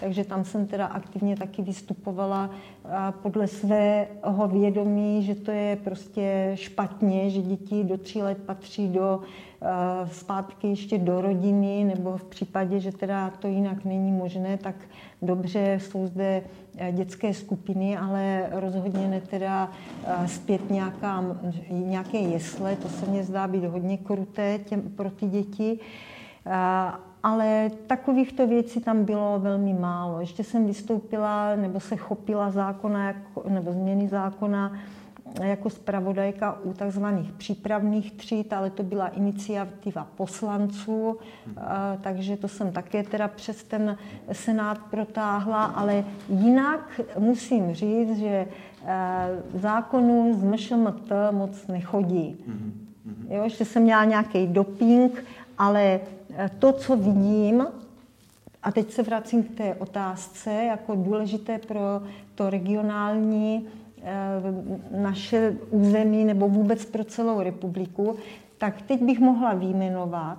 Takže 0.00 0.24
tam 0.24 0.44
jsem 0.44 0.66
teda 0.66 0.86
aktivně 0.86 1.36
taky 1.36 1.62
vystupovala 1.62 2.50
podle 3.22 3.46
svého 3.46 4.48
vědomí, 4.48 5.22
že 5.22 5.34
to 5.34 5.50
je 5.50 5.76
prostě 5.76 6.52
špatně, 6.54 7.30
že 7.30 7.42
děti 7.42 7.84
do 7.84 7.98
tří 7.98 8.22
let 8.22 8.38
patří 8.46 8.88
do 8.88 9.20
zpátky 10.12 10.68
ještě 10.68 10.98
do 10.98 11.20
rodiny, 11.20 11.84
nebo 11.84 12.16
v 12.16 12.24
případě, 12.24 12.80
že 12.80 12.92
teda 12.92 13.30
to 13.30 13.48
jinak 13.48 13.84
není 13.84 14.12
možné, 14.12 14.56
tak 14.56 14.74
dobře, 15.22 15.78
jsou 15.80 16.06
zde 16.06 16.42
eh, 16.76 16.92
dětské 16.92 17.34
skupiny, 17.34 17.96
ale 17.96 18.46
rozhodně 18.50 19.08
ne 19.08 19.20
teda 19.20 19.72
eh, 20.04 20.28
zpět 20.28 20.70
nějaká, 20.70 21.24
nějaké 21.70 22.18
jesle, 22.18 22.76
to 22.76 22.88
se 22.88 23.06
mně 23.06 23.24
zdá 23.24 23.48
být 23.48 23.64
hodně 23.64 23.98
kruté 23.98 24.58
těm, 24.58 24.82
pro 24.82 25.10
ty 25.10 25.26
děti. 25.26 25.78
Ale 27.22 27.70
takovýchto 27.86 28.46
věcí 28.46 28.80
tam 28.80 29.04
bylo 29.04 29.38
velmi 29.38 29.74
málo. 29.74 30.20
Ještě 30.20 30.44
jsem 30.44 30.66
vystoupila 30.66 31.56
nebo 31.56 31.80
se 31.80 31.96
chopila 31.96 32.50
zákona 32.50 33.06
jako, 33.06 33.44
nebo 33.48 33.72
změny 33.72 34.08
zákona 34.08 34.72
jako 35.42 35.70
zpravodajka 35.70 36.58
u 36.64 36.72
tzv. 36.72 37.04
přípravných 37.36 38.12
tříd, 38.12 38.52
ale 38.52 38.70
to 38.70 38.82
byla 38.82 39.08
iniciativa 39.08 40.06
poslanců, 40.16 41.18
takže 42.00 42.36
to 42.36 42.48
jsem 42.48 42.72
také 42.72 43.02
teda 43.02 43.28
přes 43.28 43.64
ten 43.64 43.96
senát 44.32 44.78
protáhla, 44.90 45.64
ale 45.64 46.04
jinak 46.28 47.00
musím 47.18 47.74
říct, 47.74 48.18
že 48.18 48.46
zákonů 49.54 50.34
z 50.40 50.44
MŠMT 50.44 51.12
moc 51.30 51.66
nechodí. 51.66 52.44
Jo, 53.28 53.48
že 53.48 53.64
jsem 53.64 53.82
měla 53.82 54.04
nějaký 54.04 54.46
doping, 54.46 55.24
ale 55.60 56.00
to, 56.58 56.72
co 56.72 56.96
vidím, 56.96 57.66
a 58.62 58.72
teď 58.72 58.92
se 58.92 59.02
vracím 59.02 59.42
k 59.42 59.56
té 59.56 59.74
otázce, 59.74 60.52
jako 60.52 60.94
důležité 60.94 61.58
pro 61.58 61.80
to 62.34 62.50
regionální 62.50 63.68
Eh, 64.02 65.00
naše 65.00 65.56
území 65.70 66.24
nebo 66.24 66.48
vůbec 66.48 66.84
pro 66.84 67.04
celou 67.04 67.40
republiku, 67.40 68.16
tak 68.58 68.82
teď 68.82 69.02
bych 69.02 69.20
mohla 69.20 69.54
výjmenovat 69.54 70.38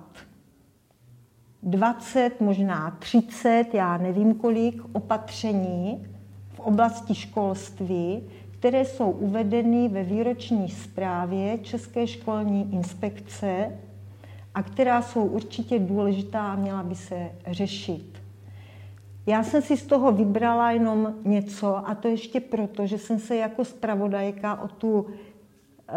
20, 1.62 2.40
možná 2.40 2.96
30, 2.98 3.74
já 3.74 3.96
nevím 3.96 4.34
kolik, 4.34 4.82
opatření 4.92 6.06
v 6.54 6.60
oblasti 6.60 7.14
školství, 7.14 8.22
které 8.50 8.84
jsou 8.84 9.10
uvedeny 9.10 9.88
ve 9.88 10.02
výroční 10.02 10.68
zprávě 10.68 11.58
České 11.58 12.06
školní 12.06 12.74
inspekce 12.74 13.78
a 14.54 14.62
která 14.62 15.02
jsou 15.02 15.24
určitě 15.24 15.78
důležitá 15.78 16.52
a 16.52 16.56
měla 16.56 16.82
by 16.82 16.94
se 16.94 17.30
řešit. 17.46 18.22
Já 19.26 19.42
jsem 19.42 19.62
si 19.62 19.76
z 19.76 19.86
toho 19.86 20.12
vybrala 20.12 20.70
jenom 20.70 21.14
něco 21.24 21.88
a 21.88 21.94
to 21.94 22.08
ještě 22.08 22.40
proto, 22.40 22.86
že 22.86 22.98
jsem 22.98 23.18
se 23.18 23.36
jako 23.36 23.64
zpravodajka 23.64 24.60
o 24.62 24.68
tu 24.68 25.06
eh, 25.88 25.92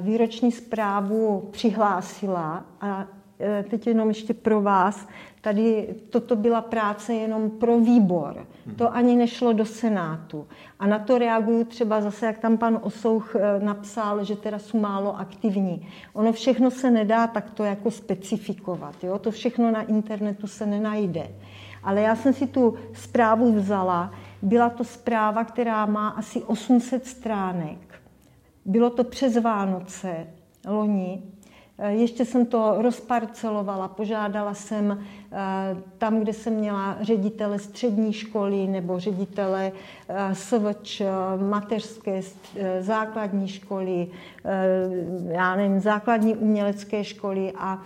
výroční 0.00 0.52
zprávu 0.52 1.48
přihlásila 1.50 2.64
a 2.80 3.06
eh, 3.40 3.64
teď 3.70 3.86
jenom 3.86 4.08
ještě 4.08 4.34
pro 4.34 4.62
vás, 4.62 5.08
tady 5.40 5.94
toto 6.10 6.36
byla 6.36 6.60
práce 6.60 7.14
jenom 7.14 7.50
pro 7.50 7.80
výbor. 7.80 8.46
To 8.76 8.94
ani 8.94 9.16
nešlo 9.16 9.52
do 9.52 9.64
Senátu. 9.64 10.46
A 10.78 10.86
na 10.86 10.98
to 10.98 11.18
reaguju 11.18 11.64
třeba 11.64 12.00
zase, 12.00 12.26
jak 12.26 12.38
tam 12.38 12.58
pan 12.58 12.78
Osouch 12.82 13.36
eh, 13.36 13.60
napsal, 13.64 14.24
že 14.24 14.36
teda 14.36 14.58
jsou 14.58 14.80
málo 14.80 15.18
aktivní. 15.18 15.88
Ono 16.12 16.32
všechno 16.32 16.70
se 16.70 16.90
nedá 16.90 17.26
takto 17.26 17.64
jako 17.64 17.90
specifikovat. 17.90 19.04
Jo? 19.04 19.18
To 19.18 19.30
všechno 19.30 19.70
na 19.70 19.82
internetu 19.82 20.46
se 20.46 20.66
nenajde. 20.66 21.30
Ale 21.82 22.00
já 22.00 22.16
jsem 22.16 22.32
si 22.32 22.46
tu 22.46 22.74
zprávu 22.92 23.52
vzala. 23.52 24.12
Byla 24.42 24.70
to 24.70 24.84
zpráva, 24.84 25.44
která 25.44 25.86
má 25.86 26.08
asi 26.08 26.42
800 26.42 27.06
stránek. 27.06 27.78
Bylo 28.64 28.90
to 28.90 29.04
přes 29.04 29.36
Vánoce 29.36 30.26
loni. 30.68 31.22
Eh, 31.82 31.92
ještě 31.92 32.24
jsem 32.24 32.46
to 32.46 32.74
rozparcelovala, 32.78 33.88
požádala 33.88 34.54
jsem 34.54 34.98
eh, 35.32 35.36
tam, 35.98 36.20
kde 36.20 36.32
jsem 36.32 36.52
měla 36.54 36.96
ředitele 37.00 37.58
střední 37.58 38.12
školy 38.12 38.66
nebo 38.66 39.00
ředitele 39.00 39.72
eh, 40.08 40.34
SVČ, 40.34 41.02
mateřské 41.50 42.20
základní 42.80 43.48
školy, 43.48 44.08
já 45.28 45.56
nevím, 45.56 45.80
základní 45.80 46.36
umělecké 46.36 47.04
školy 47.04 47.52
a 47.58 47.82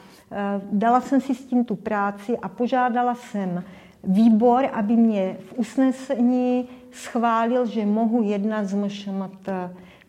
dala 0.73 1.01
jsem 1.01 1.21
si 1.21 1.35
s 1.35 1.45
tím 1.45 1.65
tu 1.65 1.77
práci 1.77 2.39
a 2.39 2.49
požádala 2.49 3.15
jsem 3.15 3.65
výbor, 4.05 4.65
aby 4.73 4.97
mě 4.97 5.37
v 5.49 5.59
usnesení 5.59 6.69
schválil, 6.93 7.67
že 7.67 7.87
mohu 7.87 8.23
jednat 8.23 8.65
s 8.65 8.75
MŠMT. 8.75 9.49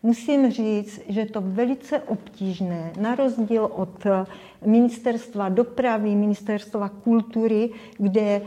Musím 0.06 0.50
říct, 0.50 1.00
že 1.08 1.20
je 1.20 1.26
to 1.26 1.40
velice 1.40 2.00
obtížné, 2.00 2.92
na 3.00 3.14
rozdíl 3.14 3.70
od 3.74 4.06
ministerstva 4.66 5.48
dopravy, 5.48 6.14
ministerstva 6.14 6.88
kultury, 6.88 7.70
kde 7.98 8.20
eh, 8.20 8.42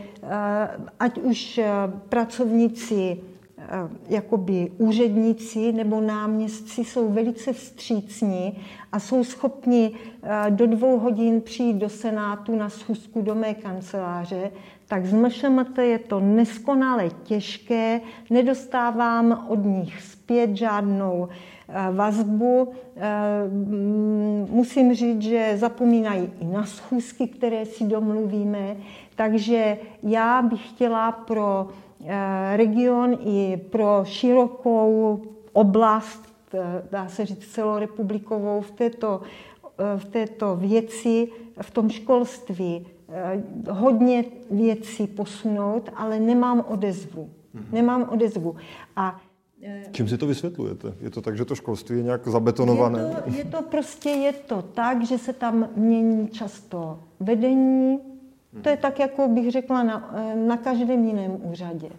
ať 1.00 1.18
už 1.18 1.58
eh, 1.58 1.68
pracovníci 2.08 3.16
eh, 3.16 3.29
jakoby 4.08 4.72
úředníci 4.78 5.72
nebo 5.72 6.00
náměstci 6.00 6.84
jsou 6.84 7.12
velice 7.12 7.52
vstřícní 7.52 8.58
a 8.92 9.00
jsou 9.00 9.24
schopni 9.24 9.92
do 10.48 10.66
dvou 10.66 10.98
hodin 10.98 11.40
přijít 11.40 11.76
do 11.76 11.88
Senátu 11.88 12.56
na 12.56 12.68
schůzku 12.68 13.22
do 13.22 13.34
mé 13.34 13.54
kanceláře, 13.54 14.50
tak 14.90 15.06
z 15.06 15.12
MŠMT 15.12 15.78
je 15.78 15.98
to 15.98 16.20
neskonale 16.20 17.10
těžké, 17.22 18.00
nedostávám 18.30 19.46
od 19.48 19.64
nich 19.64 20.02
zpět 20.02 20.56
žádnou 20.56 21.28
eh, 21.28 21.92
vazbu. 21.92 22.72
Eh, 22.96 23.00
musím 24.50 24.94
říct, 24.94 25.22
že 25.22 25.56
zapomínají 25.56 26.30
i 26.40 26.44
na 26.44 26.66
schůzky, 26.66 27.28
které 27.28 27.64
si 27.66 27.84
domluvíme, 27.84 28.76
takže 29.14 29.78
já 30.02 30.42
bych 30.42 30.68
chtěla 30.68 31.12
pro 31.12 31.68
eh, 31.70 31.89
region 32.56 33.18
i 33.24 33.56
pro 33.70 34.04
širokou 34.04 35.22
oblast, 35.52 36.22
dá 36.90 37.08
se 37.08 37.26
říct 37.26 37.46
celorepublikovou, 37.46 38.60
v 38.60 38.70
této, 38.70 39.20
v 39.96 40.04
této 40.04 40.56
věci, 40.56 41.28
v 41.62 41.70
tom 41.70 41.90
školství 41.90 42.86
Eh, 43.12 43.42
hodně 43.70 44.24
věcí 44.50 45.06
posunout, 45.06 45.90
ale 45.96 46.20
nemám 46.20 46.64
odezvu. 46.68 47.30
Mm-hmm. 47.54 47.72
Nemám 47.72 48.08
odezvu. 48.10 48.56
A 48.96 49.20
Čím 49.92 50.08
si 50.08 50.18
to 50.18 50.26
vysvětlujete? 50.26 50.94
Je 51.00 51.10
to 51.10 51.22
tak, 51.22 51.36
že 51.36 51.44
to 51.44 51.54
školství 51.54 51.96
je 51.96 52.02
nějak 52.02 52.28
zabetonované? 52.28 52.98
Je 52.98 53.22
to, 53.22 53.36
je 53.36 53.44
to 53.44 53.62
prostě 53.62 54.08
je 54.10 54.32
to 54.32 54.62
tak, 54.62 55.06
že 55.06 55.18
se 55.18 55.32
tam 55.32 55.68
mění 55.76 56.28
často 56.28 56.98
vedení. 57.20 57.98
To 58.62 58.68
je 58.68 58.76
tak, 58.76 58.98
jako 58.98 59.28
bych 59.28 59.50
řekla, 59.50 59.82
na, 59.82 60.14
na 60.34 60.56
každém 60.56 61.04
jiném 61.04 61.38
úřadě. 61.42 61.90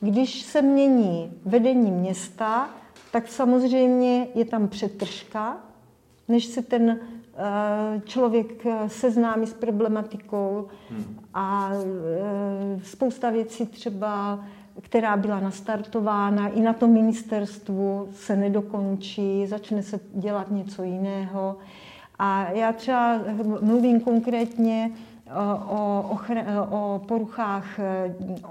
Když 0.00 0.42
se 0.42 0.62
mění 0.62 1.32
vedení 1.44 1.90
města, 1.90 2.70
tak 3.12 3.28
samozřejmě 3.28 4.26
je 4.34 4.44
tam 4.44 4.68
přetržka, 4.68 5.56
než 6.28 6.44
se 6.46 6.62
ten 6.62 6.90
eh, 6.90 8.00
člověk 8.04 8.66
eh, 8.66 8.88
seznámí 8.88 9.46
s 9.46 9.54
problematikou 9.54 10.68
a 11.34 11.70
eh, 11.72 12.80
spousta 12.84 13.30
věcí 13.30 13.66
třeba, 13.66 14.44
která 14.80 15.16
byla 15.16 15.40
nastartována 15.40 16.48
i 16.48 16.60
na 16.60 16.72
tom 16.72 16.90
ministerstvu, 16.90 18.08
se 18.12 18.36
nedokončí, 18.36 19.46
začne 19.46 19.82
se 19.82 20.00
dělat 20.14 20.50
něco 20.50 20.82
jiného. 20.82 21.56
A 22.18 22.50
já 22.50 22.72
třeba 22.72 23.20
mluvím 23.60 24.00
konkrétně 24.00 24.90
o, 25.34 26.04
ochra- 26.14 26.68
o 26.70 27.00
poruchách, 27.08 27.80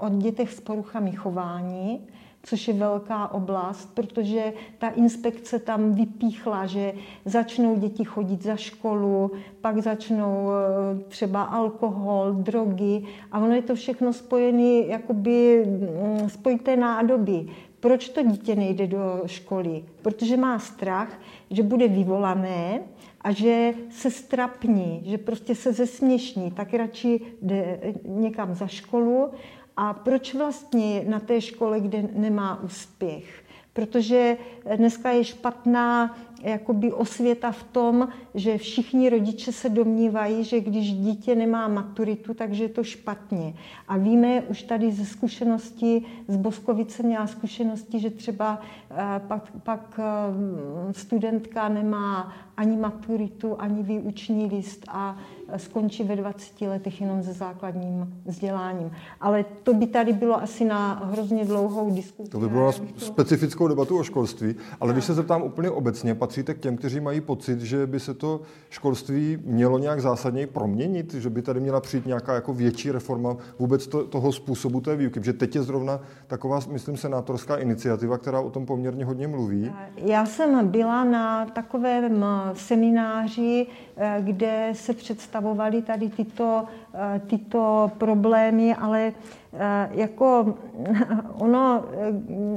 o 0.00 0.08
dětech 0.08 0.52
s 0.52 0.60
poruchami 0.60 1.12
chování, 1.12 2.00
což 2.42 2.68
je 2.68 2.74
velká 2.74 3.28
oblast, 3.28 3.94
protože 3.94 4.52
ta 4.78 4.88
inspekce 4.88 5.58
tam 5.58 5.94
vypíchla, 5.94 6.66
že 6.66 6.92
začnou 7.24 7.76
děti 7.76 8.04
chodit 8.04 8.42
za 8.42 8.56
školu, 8.56 9.30
pak 9.60 9.78
začnou 9.78 10.50
eh, 10.50 10.98
třeba 11.08 11.42
alkohol, 11.42 12.32
drogy 12.32 13.02
a 13.32 13.38
ono 13.38 13.54
je 13.54 13.62
to 13.62 13.74
všechno 13.74 14.12
spojené, 14.12 14.86
jakoby 14.86 15.66
mm, 15.66 16.28
spojité 16.28 16.76
nádoby. 16.76 17.46
Proč 17.80 18.08
to 18.08 18.22
dítě 18.22 18.56
nejde 18.56 18.86
do 18.86 19.22
školy? 19.26 19.84
Protože 20.02 20.36
má 20.36 20.58
strach, 20.58 21.18
že 21.50 21.62
bude 21.62 21.88
vyvolané 21.88 22.80
a 23.20 23.32
že 23.32 23.74
se 23.90 24.10
strapní, 24.10 25.02
že 25.06 25.18
prostě 25.18 25.54
se 25.54 25.72
zesměšní, 25.72 26.50
tak 26.50 26.74
radši 26.74 27.20
jde 27.42 27.80
někam 28.04 28.54
za 28.54 28.66
školu 28.66 29.30
a 29.76 29.94
proč 29.94 30.34
vlastně 30.34 31.04
na 31.08 31.20
té 31.20 31.40
škole, 31.40 31.80
kde 31.80 32.08
nemá 32.12 32.62
úspěch? 32.62 33.44
Protože 33.72 34.36
dneska 34.76 35.10
je 35.10 35.24
špatná 35.24 36.18
jakoby 36.42 36.92
osvěta 36.92 37.52
v 37.52 37.62
tom, 37.62 38.08
že 38.34 38.58
všichni 38.58 39.10
rodiče 39.10 39.52
se 39.52 39.68
domnívají, 39.68 40.44
že 40.44 40.60
když 40.60 40.92
dítě 40.92 41.34
nemá 41.34 41.68
maturitu, 41.68 42.34
takže 42.34 42.64
je 42.64 42.68
to 42.68 42.84
špatně. 42.84 43.54
A 43.88 43.96
víme 43.96 44.42
už 44.42 44.62
tady 44.62 44.92
ze 44.92 45.04
zkušenosti, 45.04 46.02
z 46.28 46.36
Boskovice 46.36 47.02
měla 47.02 47.26
zkušenosti, 47.26 48.00
že 48.00 48.10
třeba 48.10 48.60
eh, 48.90 49.20
pak, 49.28 49.52
pak 49.62 50.00
eh, 50.00 50.92
studentka 50.92 51.68
nemá 51.68 52.32
ani 52.56 52.76
maturitu, 52.76 53.60
ani 53.60 53.82
výuční 53.82 54.46
list 54.46 54.84
a 54.88 55.16
skončí 55.56 56.04
ve 56.04 56.16
20 56.16 56.60
letech 56.60 57.00
jenom 57.00 57.22
se 57.22 57.32
základním 57.32 58.14
vzděláním. 58.24 58.90
Ale 59.20 59.44
to 59.62 59.74
by 59.74 59.86
tady 59.86 60.12
bylo 60.12 60.42
asi 60.42 60.64
na 60.64 60.94
hrozně 61.12 61.44
dlouhou 61.44 61.94
diskusi. 61.94 62.30
To 62.30 62.40
by 62.40 62.48
bylo 62.48 62.66
na 62.66 62.72
specifickou 62.96 63.68
debatu 63.68 63.98
o 63.98 64.02
školství, 64.02 64.54
ale 64.80 64.92
když 64.92 65.04
se 65.04 65.14
zeptám 65.14 65.42
úplně 65.42 65.70
obecně, 65.70 66.14
patříte 66.30 66.54
k 66.54 66.58
těm, 66.58 66.76
kteří 66.76 67.00
mají 67.00 67.20
pocit, 67.20 67.60
že 67.60 67.86
by 67.86 68.00
se 68.00 68.14
to 68.14 68.40
školství 68.70 69.38
mělo 69.44 69.78
nějak 69.78 70.00
zásadněji 70.00 70.46
proměnit, 70.46 71.14
že 71.14 71.30
by 71.30 71.42
tady 71.42 71.60
měla 71.60 71.80
přijít 71.80 72.06
nějaká 72.06 72.34
jako 72.34 72.54
větší 72.54 72.90
reforma 72.90 73.36
vůbec 73.58 73.86
to, 73.86 74.06
toho 74.06 74.32
způsobu 74.32 74.80
té 74.80 74.96
výuky, 74.96 75.20
že 75.22 75.32
teď 75.32 75.54
je 75.54 75.62
zrovna 75.62 76.00
taková, 76.26 76.60
myslím, 76.70 76.96
senátorská 76.96 77.56
iniciativa, 77.56 78.18
která 78.18 78.40
o 78.40 78.50
tom 78.50 78.66
poměrně 78.66 79.04
hodně 79.04 79.28
mluví. 79.28 79.72
Já 79.96 80.26
jsem 80.26 80.68
byla 80.68 81.04
na 81.04 81.46
takovém 81.46 82.24
semináři, 82.52 83.66
eh, 83.96 84.16
kde 84.20 84.70
se 84.74 84.94
představovaly 84.94 85.82
tady 85.82 86.08
tyto, 86.08 86.64
eh, 86.94 87.20
tyto 87.26 87.90
problémy, 87.98 88.74
ale 88.74 89.12
eh, 89.52 89.88
jako 89.92 90.54
ono 91.34 91.84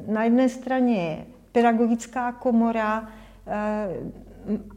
na 0.08 0.24
jedné 0.24 0.50
straně 0.50 1.26
pedagogická 1.52 2.32
komora, 2.32 3.10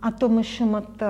a 0.02 0.10
to 0.10 0.28
MŠMT, 0.28 1.02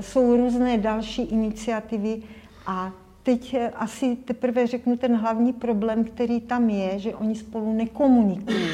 jsou 0.00 0.36
různé 0.36 0.78
další 0.78 1.22
iniciativy 1.22 2.22
a 2.66 2.92
teď 3.22 3.56
asi 3.74 4.16
teprve 4.16 4.66
řeknu 4.66 4.96
ten 4.96 5.16
hlavní 5.16 5.52
problém, 5.52 6.04
který 6.04 6.40
tam 6.40 6.70
je, 6.70 6.98
že 6.98 7.14
oni 7.14 7.34
spolu 7.34 7.72
nekomunikují. 7.72 8.68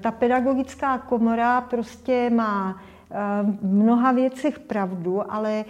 Ta 0.00 0.10
pedagogická 0.10 0.98
komora 0.98 1.60
prostě 1.60 2.30
má 2.30 2.80
v 3.42 3.58
mnoha 3.62 4.12
věcech 4.12 4.58
pravdu, 4.58 5.32
ale 5.32 5.64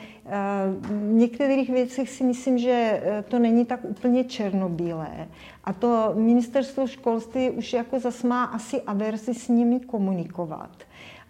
v 0.80 1.12
některých 1.12 1.70
věcech 1.70 2.10
si 2.10 2.24
myslím, 2.24 2.58
že 2.58 3.02
to 3.28 3.38
není 3.38 3.64
tak 3.64 3.84
úplně 3.84 4.24
černobílé. 4.24 5.28
A 5.64 5.72
to 5.72 6.12
ministerstvo 6.14 6.86
školství 6.86 7.50
už 7.50 7.72
jako 7.72 8.00
zas 8.00 8.22
má 8.22 8.44
asi 8.44 8.82
averzi 8.82 9.34
s 9.34 9.48
nimi 9.48 9.80
komunikovat. 9.80 10.70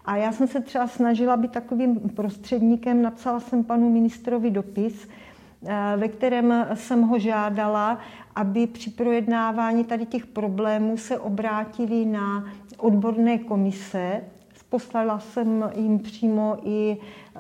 A 0.07 0.17
já 0.17 0.33
jsem 0.33 0.49
se 0.49 0.61
třeba 0.61 0.89
snažila 0.89 1.37
být 1.37 1.53
takovým 1.53 2.01
prostředníkem, 2.01 3.03
napsala 3.03 3.41
jsem 3.41 3.65
panu 3.65 3.91
ministrovi 3.91 4.51
dopis, 4.51 5.09
ve 5.97 6.09
kterém 6.09 6.67
jsem 6.75 7.03
ho 7.03 7.19
žádala, 7.19 7.99
aby 8.35 8.67
při 8.67 8.91
projednávání 8.91 9.85
tady 9.85 10.07
těch 10.07 10.27
problémů 10.27 10.97
se 10.97 11.19
obrátili 11.19 12.05
na 12.05 12.45
odborné 12.79 13.39
komise, 13.39 14.21
Poslala 14.69 15.19
jsem 15.19 15.71
jim 15.77 15.99
přímo 15.99 16.57
i 16.65 16.97
eh, 16.97 17.39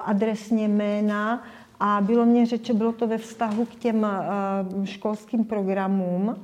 adresně 0.00 0.68
jména 0.68 1.42
a 1.80 2.00
bylo 2.00 2.26
mě 2.26 2.46
řeče, 2.46 2.74
bylo 2.74 2.92
to 2.92 3.06
ve 3.06 3.18
vztahu 3.18 3.64
k 3.64 3.74
těm 3.74 4.06
eh, 4.06 4.86
školským 4.86 5.44
programům, 5.44 6.36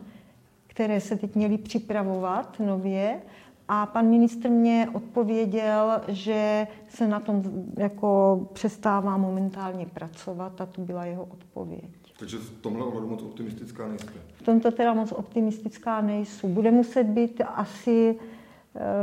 které 0.67 1.01
se 1.01 1.17
teď 1.17 1.35
měly 1.35 1.59
připravovat 1.59 2.61
nově. 2.61 3.21
A 3.69 3.87
pan 3.87 4.09
ministr 4.09 4.49
mě 4.49 4.89
odpověděl, 4.95 6.01
že 6.09 6.67
se 6.89 7.09
na 7.09 7.21
tom 7.21 7.43
jako 7.77 8.41
přestává 8.53 9.17
momentálně 9.17 9.87
pracovat 9.87 10.61
a 10.61 10.67
to 10.67 10.81
byla 10.81 11.05
jeho 11.05 11.25
odpověď. 11.25 11.91
Takže 12.19 12.39
v 12.39 12.51
tomhle 12.51 12.85
ohledu 12.85 13.09
moc 13.09 13.23
optimistická 13.23 13.89
nejste? 13.89 14.13
V 14.35 14.43
tomto 14.43 14.71
teda 14.71 14.95
moc 14.95 15.13
optimistická 15.13 16.01
nejsou. 16.01 16.49
Bude 16.49 16.71
muset 16.71 17.05
být 17.05 17.43
asi 17.55 18.19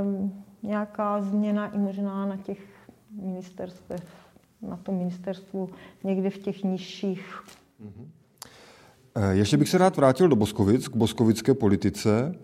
um, 0.04 0.44
nějaká 0.64 1.22
změna 1.22 1.68
i 1.68 1.78
možná 1.78 2.26
na 2.26 2.38
těch 2.38 2.60
ministerstvech, 3.12 4.04
na 4.62 4.78
tom 4.78 4.96
ministerstvu 4.96 5.70
někde 6.04 6.30
v 6.30 6.38
těch 6.38 6.64
nižších. 6.64 7.44
Mm-hmm. 7.84 8.08
Ještě 9.30 9.58
bych 9.58 9.70
se 9.70 9.78
rád 9.78 9.98
vrátil 9.98 10.28
do 10.28 10.36
Boskovic, 10.36 10.88
k 10.88 10.96
boskovické 10.96 11.54
politice. 11.54 12.36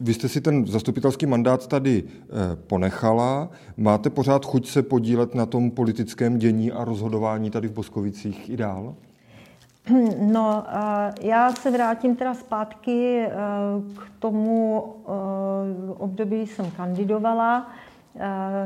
Eh, 0.00 0.04
vy 0.04 0.14
jste 0.14 0.28
si 0.28 0.40
ten 0.40 0.66
zastupitelský 0.66 1.26
mandát 1.26 1.66
tady 1.66 2.04
eh, 2.06 2.56
ponechala. 2.56 3.48
Máte 3.76 4.10
pořád 4.10 4.44
chuť 4.44 4.68
se 4.68 4.82
podílet 4.82 5.34
na 5.34 5.46
tom 5.46 5.70
politickém 5.70 6.38
dění 6.38 6.72
a 6.72 6.84
rozhodování 6.84 7.50
tady 7.50 7.68
v 7.68 7.72
Boskovicích 7.72 8.50
i 8.50 8.56
dál? 8.56 8.94
No, 10.20 10.64
já 11.20 11.52
se 11.52 11.70
vrátím 11.70 12.16
teda 12.16 12.34
zpátky 12.34 13.20
e, 13.20 13.30
k 13.96 14.10
tomu 14.18 14.84
e, 14.84 15.92
období, 15.98 16.36
kdy 16.36 16.46
jsem 16.46 16.70
kandidovala. 16.70 17.70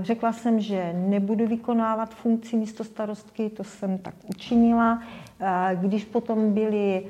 Řekla 0.02 0.32
jsem, 0.32 0.60
že 0.60 0.92
nebudu 1.08 1.46
vykonávat 1.46 2.14
funkci 2.14 2.56
místo 2.56 2.84
starostky, 2.84 3.50
to 3.50 3.64
jsem 3.64 3.98
tak 3.98 4.14
učinila. 4.28 5.02
Když 5.74 6.04
potom 6.04 6.52
byly 6.52 7.02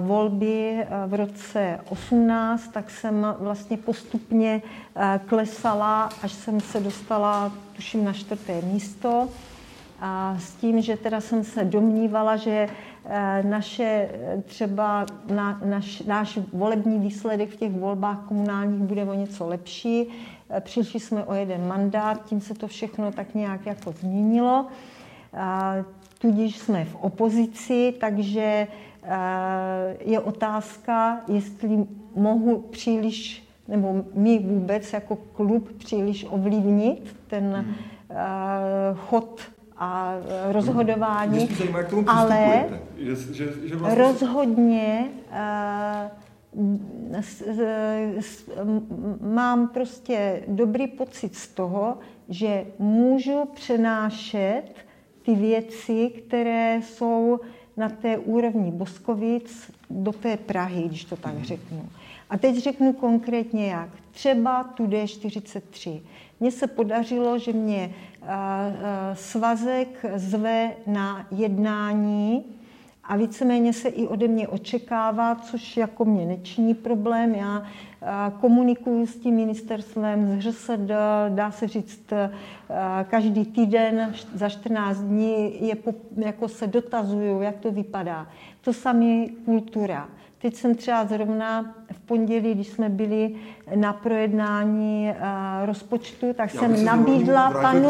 volby 0.00 0.86
v 1.06 1.14
roce 1.14 1.80
18, 1.88 2.68
tak 2.68 2.90
jsem 2.90 3.26
vlastně 3.40 3.76
postupně 3.76 4.62
klesala, 5.26 6.08
až 6.22 6.32
jsem 6.32 6.60
se 6.60 6.80
dostala, 6.80 7.52
tuším, 7.76 8.04
na 8.04 8.12
čtvrté 8.12 8.62
místo. 8.62 9.28
A 10.00 10.36
s 10.38 10.54
tím, 10.54 10.82
že 10.82 10.96
teda 10.96 11.20
jsem 11.20 11.44
se 11.44 11.64
domnívala, 11.64 12.36
že 12.36 12.68
Eh, 13.08 13.42
naše 13.42 14.08
eh, 14.12 14.42
třeba 14.46 15.06
na, 15.30 15.60
naš, 15.64 16.00
náš 16.00 16.38
volební 16.52 16.98
výsledek 16.98 17.50
v 17.50 17.56
těch 17.56 17.72
volbách 17.72 18.18
komunálních 18.28 18.80
bude 18.80 19.04
o 19.04 19.14
něco 19.14 19.46
lepší. 19.46 20.08
Eh, 20.50 20.60
přišli 20.60 21.00
jsme 21.00 21.24
o 21.24 21.34
jeden 21.34 21.68
mandát, 21.68 22.24
tím 22.24 22.40
se 22.40 22.54
to 22.54 22.66
všechno 22.66 23.12
tak 23.12 23.34
nějak 23.34 23.66
jako 23.66 23.92
změnilo. 23.92 24.66
Tudíž 26.18 26.58
jsme 26.58 26.84
v 26.84 26.94
opozici, 26.94 27.94
takže 28.00 28.66
je 30.00 30.20
otázka, 30.20 31.20
jestli 31.28 31.86
mohu 32.14 32.58
příliš, 32.58 33.48
nebo 33.68 34.04
my 34.14 34.38
vůbec 34.38 34.92
jako 34.92 35.16
klub 35.16 35.72
příliš 35.78 36.26
ovlivnit 36.30 37.16
ten 37.26 37.44
hmm. 37.52 37.74
chod 38.96 39.40
a 39.78 40.14
rozhodování, 40.52 41.46
zajímá, 41.46 41.78
ale 42.06 42.68
že, 42.96 43.16
že, 43.16 43.48
že 43.64 43.76
vlastně... 43.76 44.02
rozhodně 44.02 45.08
uh, 45.30 46.10
mám 49.20 49.68
prostě 49.68 50.42
dobrý 50.48 50.86
pocit 50.86 51.34
z 51.34 51.48
toho, 51.48 51.98
že 52.28 52.66
můžu 52.78 53.44
přenášet 53.54 54.64
ty 55.22 55.34
věci, 55.34 56.10
které 56.10 56.80
jsou 56.82 57.40
na 57.76 57.88
té 57.88 58.18
úrovni 58.18 58.70
Boskovic 58.70 59.70
do 59.90 60.12
té 60.12 60.36
Prahy, 60.36 60.82
když 60.82 61.04
to 61.04 61.16
tak 61.16 61.42
řeknu. 61.42 61.88
A 62.30 62.38
teď 62.38 62.56
řeknu 62.56 62.92
konkrétně 62.92 63.66
jak. 63.66 63.88
Třeba 64.10 64.64
tu 64.64 64.86
D43. 64.86 66.00
Mně 66.40 66.50
se 66.50 66.66
podařilo, 66.66 67.38
že 67.38 67.52
mě 67.52 67.94
svazek 69.14 70.04
zve 70.14 70.72
na 70.86 71.26
jednání 71.30 72.44
a 73.08 73.16
víceméně 73.16 73.72
se 73.72 73.88
i 73.88 74.06
ode 74.06 74.28
mě 74.28 74.48
očekává, 74.48 75.34
což 75.34 75.76
jako 75.76 76.04
mě 76.04 76.26
nečiní 76.26 76.74
problém. 76.74 77.34
Já 77.34 77.66
komunikuju 78.40 79.06
s 79.06 79.16
tím 79.16 79.34
ministerstvem, 79.34 80.40
z 80.40 80.40
ŘSD, 80.40 80.90
dá 81.28 81.50
se 81.50 81.68
říct, 81.68 82.12
každý 83.08 83.44
týden 83.44 84.14
za 84.34 84.48
14 84.48 84.98
dní 84.98 85.66
je, 85.66 85.76
jako 86.16 86.48
se 86.48 86.66
dotazuju, 86.66 87.40
jak 87.40 87.56
to 87.56 87.72
vypadá. 87.72 88.26
To 88.60 88.72
samé 88.72 89.26
kultura. 89.44 90.08
Teď 90.38 90.54
jsem 90.54 90.74
třeba 90.74 91.04
zrovna 91.04 91.74
v 91.92 92.00
pondělí, 92.00 92.54
když 92.54 92.68
jsme 92.68 92.88
byli 92.88 93.34
na 93.74 93.92
projednání 93.92 95.08
uh, 95.10 95.66
rozpočtu, 95.66 96.32
tak 96.34 96.54
Já 96.54 96.60
jsem 96.60 96.84
nabídla 96.84 97.50
panu, 97.50 97.88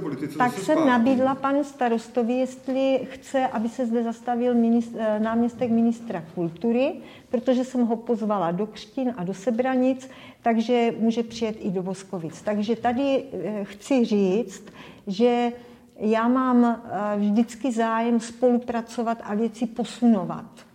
politice, 0.00 0.38
tak 0.38 0.52
jsem 0.52 0.76
spát. 0.76 0.86
nabídla 0.86 1.34
panu 1.34 1.64
starostovi, 1.64 2.32
jestli 2.32 3.00
chce, 3.10 3.46
aby 3.46 3.68
se 3.68 3.86
zde 3.86 4.02
zastavil 4.02 4.54
ministr, 4.54 4.96
eh, 4.98 5.20
náměstek 5.20 5.70
ministra 5.70 6.24
kultury, 6.34 6.92
protože 7.30 7.64
jsem 7.64 7.86
ho 7.86 7.96
pozvala 7.96 8.50
do 8.50 8.66
Křtin 8.66 9.14
a 9.16 9.24
do 9.24 9.34
Sebranic, 9.34 10.10
takže 10.42 10.94
může 10.98 11.22
přijet 11.22 11.56
i 11.60 11.70
do 11.70 11.82
Boskovic. 11.82 12.42
Takže 12.42 12.76
tady 12.76 13.24
eh, 13.32 13.64
chci 13.64 14.04
říct, 14.04 14.64
že 15.06 15.52
já 15.98 16.28
mám 16.28 16.82
vždycky 17.16 17.72
zájem 17.72 18.20
spolupracovat 18.20 19.18
a 19.24 19.34
věci 19.34 19.66
posunovat. 19.66 20.65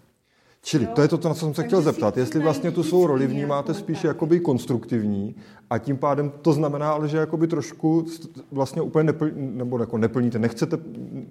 Čili 0.63 0.87
to 0.87 1.01
je 1.01 1.07
to, 1.07 1.19
na 1.29 1.33
co 1.33 1.39
jsem 1.39 1.53
se 1.53 1.63
chtěl 1.63 1.81
zeptat. 1.81 2.17
Jestli 2.17 2.39
vlastně 2.39 2.71
tu 2.71 2.83
svou 2.83 3.07
roli 3.07 3.27
vnímáte 3.27 3.73
spíše 3.73 4.07
jakoby 4.07 4.39
konstruktivní 4.39 5.35
a 5.69 5.77
tím 5.77 5.97
pádem 5.97 6.31
to 6.41 6.53
znamená, 6.53 6.91
ale 6.91 7.07
že 7.07 7.17
jakoby 7.17 7.47
trošku 7.47 8.05
vlastně 8.51 8.81
úplně 8.81 9.03
neplní, 9.03 9.31
nebo 9.35 9.79
jako 9.79 9.97
neplníte, 9.97 10.39
nechcete, 10.39 10.77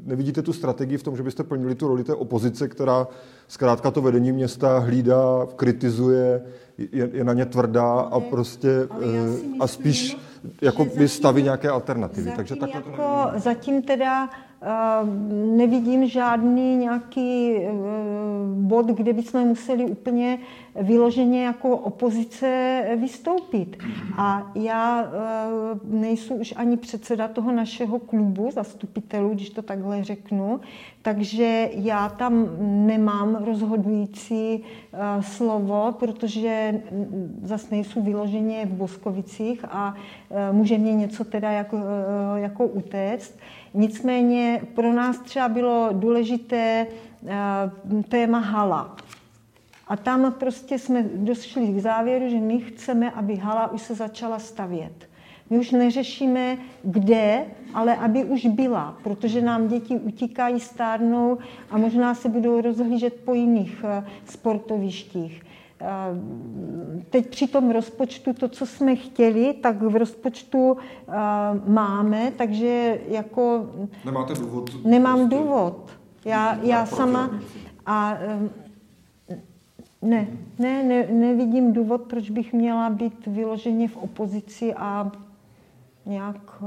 nevidíte 0.04 0.42
tu 0.42 0.52
strategii 0.52 0.98
v 0.98 1.02
tom, 1.02 1.16
že 1.16 1.22
byste 1.22 1.42
plnili 1.42 1.74
tu 1.74 1.88
roli 1.88 2.04
té 2.04 2.14
opozice, 2.14 2.68
která 2.68 3.06
zkrátka 3.48 3.90
to 3.90 4.02
vedení 4.02 4.32
města 4.32 4.78
hlídá, 4.78 5.46
kritizuje, 5.56 6.42
je, 6.78 7.10
je 7.12 7.24
na 7.24 7.32
ně 7.32 7.46
tvrdá 7.46 8.00
a 8.00 8.20
prostě 8.20 8.88
eh, 8.90 8.96
a 9.60 9.66
spíš 9.66 10.16
jako 10.62 10.84
by 10.84 11.08
staví 11.08 11.42
nějaké 11.42 11.68
alternativy. 11.68 12.32
Takže 12.36 12.56
takhle 12.56 12.82
to 12.82 12.90
jako, 12.90 13.30
zatím 13.36 13.82
teda 13.82 14.28
nevidím 15.56 16.08
žádný 16.08 16.76
nějaký 16.76 17.56
e, 17.56 17.72
bod, 18.54 18.86
kde 18.86 19.12
bychom 19.12 19.44
museli 19.44 19.84
úplně 19.84 20.38
vyloženě 20.80 21.44
jako 21.44 21.76
opozice 21.76 22.82
vystoupit. 22.96 23.76
A 24.16 24.52
já 24.54 25.02
e, 25.02 25.08
nejsou 25.84 26.34
už 26.34 26.54
ani 26.56 26.76
předseda 26.76 27.28
toho 27.28 27.52
našeho 27.52 27.98
klubu 27.98 28.50
zastupitelů, 28.50 29.28
když 29.28 29.50
to 29.50 29.62
takhle 29.62 30.04
řeknu, 30.04 30.60
takže 31.02 31.70
já 31.72 32.08
tam 32.08 32.48
nemám 32.86 33.44
rozhodující 33.44 34.64
slovo, 35.20 35.94
protože 35.98 36.82
zase 37.42 37.66
nejsou 37.70 38.02
vyloženě 38.02 38.66
v 38.66 38.72
Boskovicích 38.72 39.64
a 39.70 39.94
může 40.52 40.78
mě 40.78 40.94
něco 40.94 41.24
teda 41.24 41.50
jako, 41.50 41.76
jako 42.36 42.66
utéct. 42.66 43.34
Nicméně 43.74 44.62
pro 44.74 44.92
nás 44.92 45.18
třeba 45.18 45.48
bylo 45.48 45.88
důležité 45.92 46.86
eh, 47.26 47.34
téma 48.08 48.38
hala. 48.38 48.96
A 49.88 49.96
tam 49.96 50.32
prostě 50.32 50.78
jsme 50.78 51.02
došli 51.02 51.66
k 51.66 51.78
závěru, 51.78 52.28
že 52.28 52.36
my 52.36 52.60
chceme, 52.60 53.10
aby 53.10 53.36
hala 53.36 53.72
už 53.72 53.82
se 53.82 53.94
začala 53.94 54.38
stavět. 54.38 55.10
My 55.50 55.58
už 55.58 55.70
neřešíme 55.70 56.58
kde, 56.82 57.44
ale 57.74 57.96
aby 57.96 58.24
už 58.24 58.46
byla, 58.46 58.98
protože 59.02 59.42
nám 59.42 59.68
děti 59.68 59.94
utíkají, 59.94 60.60
stárnou 60.60 61.38
a 61.70 61.78
možná 61.78 62.14
se 62.14 62.28
budou 62.28 62.60
rozhlížet 62.60 63.14
po 63.14 63.34
jiných 63.34 63.84
eh, 63.84 64.04
sportovištích. 64.24 65.42
Teď 67.10 67.30
při 67.30 67.46
tom 67.46 67.70
rozpočtu 67.70 68.32
to, 68.32 68.48
co 68.48 68.66
jsme 68.66 68.96
chtěli, 68.96 69.54
tak 69.54 69.82
v 69.82 69.96
rozpočtu 69.96 70.76
máme, 71.66 72.32
takže 72.38 73.00
jako... 73.08 73.70
Nemáte 74.04 74.34
důvod? 74.34 74.84
Nemám 74.84 75.18
prostě 75.18 75.36
důvod. 75.36 75.90
Já, 76.24 76.58
já 76.62 76.86
sama... 76.86 77.30
A, 77.86 78.18
ne, 80.02 80.26
ne, 80.58 80.82
ne, 80.82 81.06
nevidím 81.06 81.72
důvod, 81.72 82.02
proč 82.02 82.30
bych 82.30 82.52
měla 82.52 82.90
být 82.90 83.26
vyloženě 83.26 83.88
v 83.88 83.96
opozici 83.96 84.74
a 84.74 85.12
nějak 86.06 86.62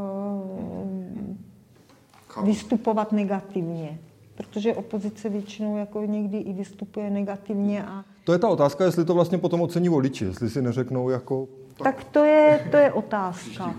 vystupovat 2.43 3.11
negativně. 3.11 3.99
Protože 4.35 4.75
opozice 4.75 5.29
většinou 5.29 5.77
jako 5.77 6.01
někdy 6.01 6.37
i 6.37 6.53
vystupuje 6.53 7.09
negativně 7.09 7.85
a 7.85 8.03
to 8.23 8.33
je 8.33 8.39
ta 8.39 8.49
otázka, 8.49 8.85
jestli 8.85 9.05
to 9.05 9.13
vlastně 9.13 9.37
potom 9.37 9.61
ocení 9.61 9.89
voliči, 9.89 10.25
jestli 10.25 10.49
si 10.49 10.61
neřeknou 10.61 11.09
jako... 11.09 11.47
Tak, 11.77 11.95
tak 11.95 12.03
to, 12.03 12.23
je, 12.23 12.67
to 12.71 12.77
je 12.77 12.93
otázka. 12.93 13.75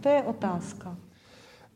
To 0.00 0.08
je 0.08 0.22
otázka. 0.22 0.96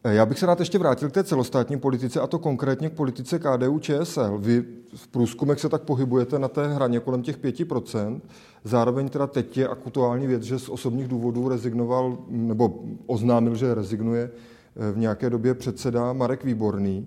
Eh, 0.07 0.14
já 0.14 0.27
bych 0.27 0.39
se 0.39 0.47
rád 0.47 0.61
ještě 0.61 0.79
vrátil 0.79 1.09
k 1.09 1.12
té 1.12 1.25
celostátní 1.25 1.79
politice, 1.79 2.21
a 2.21 2.27
to 2.27 2.39
konkrétně 2.39 2.91
k 2.91 2.93
politice 2.93 3.39
KDU 3.39 3.79
ČSL. 3.79 4.39
Vy 4.39 4.64
v 4.97 5.09
průzkumech 5.09 5.61
se 5.61 5.69
tak 5.69 5.83
pohybujete 5.83 6.39
na 6.39 6.49
té 6.49 6.69
hraně 6.69 7.01
kolem 7.01 7.23
těch 7.23 7.39
5%. 7.39 8.21
Zároveň 8.64 9.09
teda 9.09 9.27
teď 9.27 9.57
je 9.57 9.69
aktuální 9.69 10.27
věc, 10.27 10.43
že 10.43 10.59
z 10.59 10.69
osobních 10.69 11.09
důvodů 11.09 11.49
rezignoval, 11.49 12.19
nebo 12.29 12.81
oznámil, 13.07 13.55
že 13.55 13.75
rezignuje 13.75 14.31
eh, 14.31 14.93
v 14.93 14.99
nějaké 14.99 15.31
době 15.31 15.55
předseda 15.55 16.12
Marek 16.12 16.45
Výborný. 16.45 17.07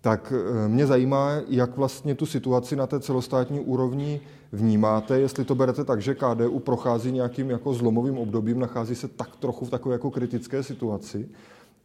Tak 0.00 0.32
eh, 0.36 0.68
mě 0.68 0.86
zajímá, 0.86 1.30
jak 1.48 1.76
vlastně 1.76 2.14
tu 2.14 2.26
situaci 2.26 2.76
na 2.76 2.86
té 2.86 3.00
celostátní 3.00 3.60
úrovni 3.60 4.20
vnímáte, 4.52 5.20
jestli 5.20 5.44
to 5.44 5.54
berete 5.54 5.84
tak, 5.84 6.02
že 6.02 6.14
KDU 6.14 6.58
prochází 6.58 7.12
nějakým 7.12 7.50
jako 7.50 7.74
zlomovým 7.74 8.18
obdobím, 8.18 8.58
nachází 8.58 8.94
se 8.94 9.08
tak 9.08 9.36
trochu 9.36 9.64
v 9.64 9.70
takové 9.70 9.94
jako 9.94 10.10
kritické 10.10 10.62
situaci 10.62 11.28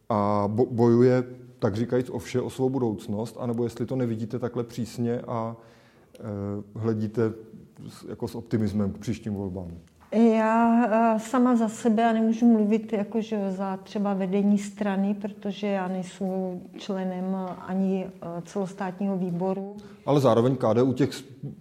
a 0.08 0.44
bojuje, 0.70 1.24
tak 1.58 1.76
říkajíc, 1.76 2.10
o 2.10 2.18
vše, 2.18 2.40
o 2.40 2.50
svou 2.50 2.70
budoucnost, 2.70 3.36
anebo 3.40 3.64
jestli 3.64 3.86
to 3.86 3.96
nevidíte 3.96 4.38
takhle 4.38 4.64
přísně 4.64 5.20
a 5.20 5.56
e, 6.14 6.80
hledíte 6.80 7.32
jako 8.08 8.28
s 8.28 8.34
optimismem 8.34 8.92
k 8.92 8.98
příštím 8.98 9.34
volbám. 9.34 9.70
Já 10.12 10.84
eh, 10.86 11.18
sama 11.18 11.56
za 11.56 11.68
sebe 11.68 12.10
a 12.10 12.12
nemůžu 12.12 12.46
mluvit 12.46 12.92
jakože 12.92 13.52
za 13.52 13.76
třeba 13.76 14.14
vedení 14.14 14.58
strany, 14.58 15.14
protože 15.14 15.66
já 15.66 15.88
nejsem 15.88 16.28
členem 16.78 17.36
ani 17.66 18.06
eh, 18.06 18.42
celostátního 18.44 19.16
výboru. 19.16 19.76
Ale 20.06 20.20
zároveň 20.20 20.56
KDU 20.56 20.92
těch 20.92 21.10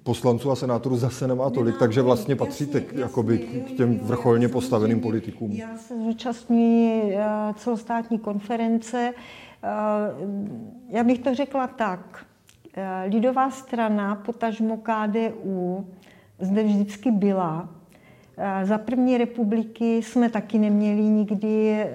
poslanců 0.03 0.51
a 0.51 0.55
senátorů 0.55 0.97
zase 0.97 1.27
nemá 1.27 1.49
tolik, 1.49 1.65
nemá 1.65 1.79
takže 1.79 2.01
vlastně 2.01 2.31
jasný, 2.31 2.45
patříte 2.45 2.81
k, 2.81 2.93
jakoby, 2.93 3.37
k 3.37 3.77
těm 3.77 3.99
vrcholně 3.99 4.47
postaveným 4.47 4.99
politikům. 4.99 5.51
Já 5.51 5.77
se 5.77 5.97
zúčastňuji 5.97 7.15
eh, 7.15 7.25
celostátní 7.55 8.19
konference. 8.19 9.13
Já 10.89 11.03
bych 11.03 11.19
to 11.19 11.35
řekla 11.35 11.67
tak. 11.67 12.25
Lidová 13.07 13.51
strana, 13.51 14.15
potažmo 14.15 14.77
KDU, 14.77 15.85
zde 16.39 16.63
vždycky 16.63 17.11
byla 17.11 17.69
za 18.63 18.77
první 18.77 19.17
republiky 19.17 20.03
jsme 20.03 20.29
taky 20.29 20.59
neměli 20.59 21.01
nikdy, 21.01 21.71
eh, 21.71 21.93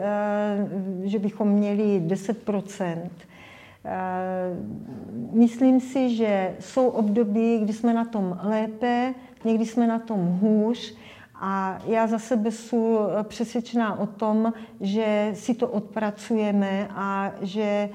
že 1.02 1.18
bychom 1.18 1.48
měli 1.48 2.00
10 2.00 2.48
eh, 2.88 3.10
Myslím 5.32 5.80
si, 5.80 6.16
že 6.16 6.56
jsou 6.60 6.88
období, 6.88 7.58
kdy 7.58 7.72
jsme 7.72 7.94
na 7.94 8.04
tom 8.04 8.38
lépe, 8.42 9.14
někdy 9.44 9.66
jsme 9.66 9.86
na 9.86 9.98
tom 9.98 10.38
hůř. 10.40 10.94
A 11.44 11.78
já 11.86 12.06
za 12.06 12.18
sebe 12.18 12.50
jsem 12.50 12.78
přesvědčená 13.22 13.98
o 13.98 14.06
tom, 14.06 14.52
že 14.80 15.30
si 15.34 15.54
to 15.54 15.68
odpracujeme 15.68 16.88
a 16.90 17.32
že 17.40 17.88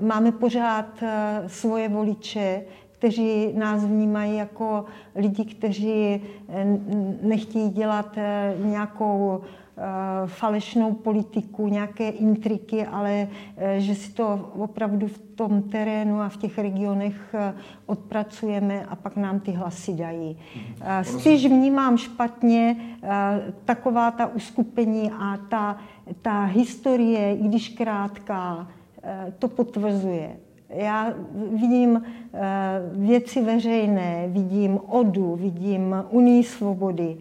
máme 0.00 0.32
pořád 0.32 1.02
svoje 1.46 1.88
voliče, 1.88 2.64
kteří 3.04 3.52
nás 3.54 3.84
vnímají 3.84 4.36
jako 4.36 4.84
lidi, 5.14 5.44
kteří 5.44 6.22
eh, 6.48 6.78
nechtějí 7.22 7.70
dělat 7.70 8.12
eh, 8.16 8.54
nějakou 8.64 9.40
falešnou 10.26 10.92
politiku, 10.92 11.68
nějaké 11.68 12.08
intriky, 12.08 12.86
ale 12.86 13.28
že 13.78 13.94
si 13.94 14.12
to 14.12 14.50
opravdu 14.58 15.06
v 15.08 15.18
tom 15.18 15.62
terénu 15.62 16.20
a 16.20 16.28
v 16.28 16.36
těch 16.36 16.58
regionech 16.58 17.34
odpracujeme 17.86 18.84
a 18.84 18.96
pak 18.96 19.16
nám 19.16 19.40
ty 19.40 19.50
hlasy 19.50 19.94
dají. 19.94 20.38
Spíš 21.02 21.46
vnímám 21.46 21.96
špatně 21.96 22.76
taková 23.64 24.10
ta 24.10 24.26
uskupení 24.26 25.10
a 25.10 25.38
ta, 25.48 25.76
ta 26.22 26.44
historie, 26.44 27.36
i 27.36 27.48
když 27.48 27.68
krátká, 27.68 28.68
to 29.38 29.48
potvrzuje. 29.48 30.36
Já 30.74 31.14
vidím 31.52 32.02
eh, 32.02 32.40
věci 32.92 33.42
veřejné, 33.42 34.28
vidím 34.28 34.80
ODU, 34.86 35.36
vidím 35.36 35.96
Unii 36.10 36.44
svobody 36.44 37.16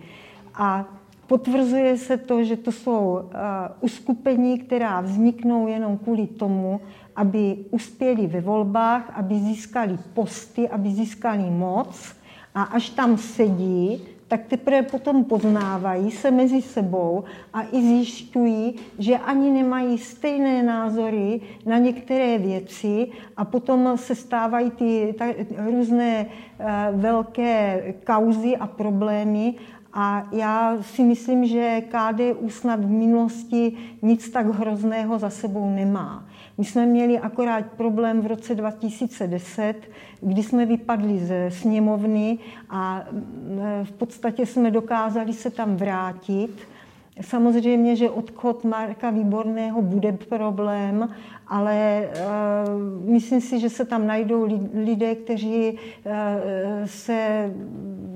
a 0.55 0.85
potvrzuje 1.27 1.97
se 1.97 2.17
to, 2.17 2.43
že 2.43 2.57
to 2.57 2.71
jsou 2.71 3.19
eh, 3.23 3.37
uskupení, 3.81 4.59
která 4.59 5.01
vzniknou 5.01 5.67
jenom 5.67 5.97
kvůli 5.97 6.27
tomu, 6.27 6.81
aby 7.15 7.57
uspěli 7.71 8.27
ve 8.27 8.41
volbách, 8.41 9.11
aby 9.15 9.39
získali 9.39 9.97
posty, 10.13 10.69
aby 10.69 10.89
získali 10.91 11.49
moc 11.49 12.15
a 12.55 12.63
až 12.63 12.89
tam 12.89 13.17
sedí, 13.17 14.01
tak 14.27 14.45
teprve 14.47 14.81
potom 14.81 15.23
poznávají 15.23 16.11
se 16.11 16.31
mezi 16.31 16.61
sebou 16.61 17.23
a 17.53 17.63
i 17.63 17.81
zjišťují, 17.81 18.75
že 18.99 19.17
ani 19.17 19.51
nemají 19.51 19.97
stejné 19.97 20.63
názory 20.63 21.41
na 21.65 21.77
některé 21.77 22.37
věci 22.37 23.07
a 23.37 23.45
potom 23.45 23.97
se 23.97 24.15
stávají 24.15 24.71
ty 24.71 25.15
ta, 25.17 25.25
různé 25.71 26.25
uh, 26.25 27.01
velké 27.01 27.83
kauzy 28.03 28.57
a 28.57 28.67
problémy 28.67 29.55
a 29.93 30.27
já 30.31 30.77
si 30.81 31.03
myslím, 31.03 31.45
že 31.45 31.81
KDU 31.81 32.49
snad 32.49 32.79
v 32.79 32.89
minulosti 32.89 33.77
nic 34.01 34.29
tak 34.29 34.47
hrozného 34.47 35.19
za 35.19 35.29
sebou 35.29 35.69
nemá. 35.69 36.25
My 36.57 36.65
jsme 36.65 36.85
měli 36.85 37.19
akorát 37.19 37.65
problém 37.65 38.21
v 38.21 38.25
roce 38.25 38.55
2010, 38.55 39.73
kdy 40.21 40.43
jsme 40.43 40.65
vypadli 40.65 41.19
ze 41.19 41.51
sněmovny 41.51 42.39
a 42.69 43.03
v 43.83 43.91
podstatě 43.91 44.45
jsme 44.45 44.71
dokázali 44.71 45.33
se 45.33 45.49
tam 45.49 45.75
vrátit. 45.75 46.67
Samozřejmě, 47.21 47.95
že 47.95 48.09
odchod 48.09 48.63
Marka 48.63 49.09
Výborného 49.09 49.81
bude 49.81 50.11
problém, 50.11 51.09
ale 51.47 52.09
uh, 52.09 53.11
myslím 53.11 53.41
si, 53.41 53.59
že 53.59 53.69
se 53.69 53.85
tam 53.85 54.07
najdou 54.07 54.47
lidé, 54.73 55.15
kteří 55.15 55.71
uh, 55.71 56.11
se 56.85 57.51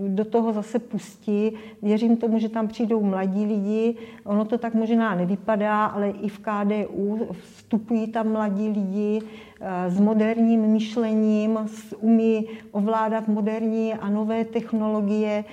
do 0.08 0.26
toho 0.26 0.54
zase 0.54 0.80
pustí. 0.80 1.52
Věřím 1.82 2.18
tomu, 2.18 2.40
že 2.40 2.50
tam 2.50 2.68
přijdou 2.68 3.04
mladí 3.04 3.46
lidi. 3.46 3.96
Ono 4.24 4.46
to 4.46 4.58
tak 4.58 4.74
možná 4.74 5.16
nevypadá, 5.16 5.86
ale 5.86 6.10
i 6.10 6.30
v 6.30 6.40
KDU 6.40 7.28
vstupují 7.32 8.08
tam 8.08 8.32
mladí 8.32 8.70
lidi 8.70 9.22
uh, 9.22 9.68
s 9.94 10.00
moderním 10.00 10.62
myšlením, 10.62 11.60
s, 11.66 11.96
umí 12.02 12.48
ovládat 12.72 13.28
moderní 13.28 13.94
a 13.94 14.10
nové 14.10 14.46
technologie. 14.46 15.46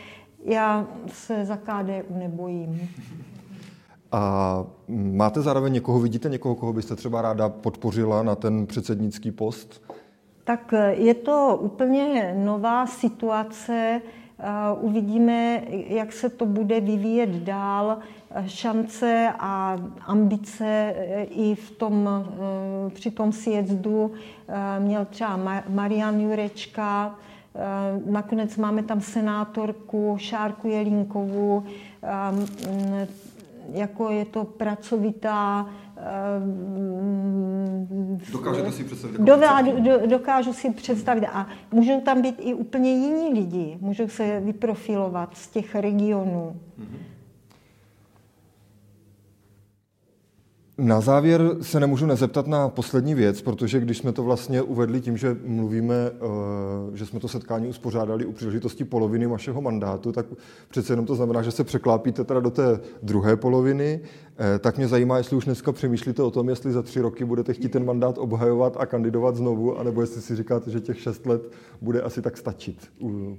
Já 0.45 0.87
se 1.07 1.45
za 1.45 1.57
KDU 1.57 2.19
nebojím. 2.19 2.89
A 4.15 4.65
máte 5.13 5.43
zároveň 5.43 5.73
někoho, 5.73 6.01
vidíte 6.01 6.29
někoho, 6.29 6.55
koho 6.55 6.73
byste 6.73 6.97
třeba 6.97 7.23
ráda 7.23 7.49
podpořila 7.49 8.23
na 8.23 8.35
ten 8.35 8.67
předsednický 8.67 9.31
post? 9.31 9.83
Tak 10.45 10.73
eh, 10.73 10.95
je 10.95 11.15
to 11.15 11.59
úplně 11.61 12.35
nová 12.39 12.87
situace. 12.87 14.01
Eh, 14.39 14.45
uvidíme, 14.81 15.63
jak 15.71 16.13
se 16.13 16.29
to 16.29 16.47
bude 16.47 16.81
vyvíjet 16.81 17.31
dál. 17.31 17.99
Šance 18.47 19.29
a 19.39 19.77
ambice 20.07 20.95
eh, 20.97 21.23
i 21.25 21.55
v 21.55 21.71
tom, 21.71 22.09
při 22.95 23.11
tom 23.11 23.33
sjezdu 23.33 24.13
měl 24.79 25.05
třeba 25.05 25.63
Marian 25.69 26.21
Jurečka, 26.21 27.15
nakonec 28.07 28.57
máme 28.57 28.83
tam 28.83 29.01
senátorku 29.01 30.17
Šárku 30.19 30.69
Jelínkovou, 30.69 31.63
jako 33.73 34.11
je 34.11 34.25
to 34.25 34.45
pracovitá. 34.45 35.67
Dokážete 38.33 38.73
si 38.73 38.85
představit? 38.85 39.19
Jako 39.29 39.81
do, 39.81 40.07
dokážu 40.07 40.53
si 40.53 40.71
představit. 40.71 41.27
A 41.27 41.47
můžou 41.73 42.01
tam 42.01 42.23
být 42.23 42.37
i 42.39 42.55
úplně 42.55 42.93
jiní 42.93 43.35
lidi. 43.35 43.79
Můžou 43.81 44.09
se 44.09 44.41
vyprofilovat 44.41 45.37
z 45.37 45.49
těch 45.49 45.75
regionů. 45.75 46.57
Mm-hmm. 46.81 47.14
Na 50.79 51.01
závěr 51.01 51.57
se 51.61 51.81
nemůžu 51.81 52.07
nezeptat 52.07 52.47
na 52.47 52.69
poslední 52.69 53.15
věc, 53.15 53.43
protože 53.43 53.81
když 53.81 53.99
jsme 53.99 54.13
to 54.13 54.23
vlastně 54.23 54.63
uvedli 54.63 55.01
tím, 55.01 55.17
že 55.17 55.37
mluvíme, 55.47 55.95
eh, 55.95 56.97
že 56.97 57.07
jsme 57.07 57.21
to 57.21 57.29
setkání 57.29 57.69
uspořádali 57.69 58.27
u 58.27 58.33
příležitosti 58.33 58.85
poloviny 58.85 59.27
vašeho 59.27 59.61
mandátu, 59.61 60.13
tak 60.13 60.27
přece 60.69 60.93
jenom 60.93 61.07
to 61.07 61.15
znamená, 61.15 61.43
že 61.43 61.51
se 61.51 61.65
překlápíte 61.65 62.25
teda 62.25 62.41
do 62.41 62.51
té 62.51 62.81
druhé 63.03 63.37
poloviny. 63.37 64.01
Eh, 64.39 64.59
tak 64.59 64.77
mě 64.77 64.89
zajímá, 64.89 65.19
jestli 65.19 65.37
už 65.37 65.45
dneska 65.45 65.73
přemýšlíte 65.73 66.23
o 66.23 66.31
tom, 66.31 66.49
jestli 66.49 66.73
za 66.73 66.83
tři 66.83 67.01
roky 67.01 67.25
budete 67.25 67.53
chtít 67.53 67.69
ten 67.69 67.85
mandát 67.85 68.19
obhajovat 68.19 68.77
a 68.79 68.87
kandidovat 68.87 69.37
znovu, 69.37 69.79
anebo 69.79 70.01
jestli 70.01 70.21
si 70.21 70.37
říkáte, 70.37 70.71
že 70.71 70.81
těch 70.81 71.01
šest 71.01 71.27
let 71.27 71.43
bude 71.81 72.03
asi 72.03 72.23
tak 72.23 72.37
stačit. 72.37 72.77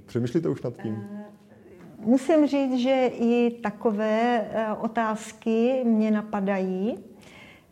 Přemýšlíte 0.06 0.48
už 0.48 0.62
nad 0.62 0.74
tím? 0.82 0.96
Eh, 1.12 1.24
musím 2.00 2.46
říct, 2.46 2.78
že 2.82 3.10
i 3.14 3.50
takové 3.62 4.44
otázky 4.80 5.82
mě 5.84 6.10
napadají. 6.10 6.98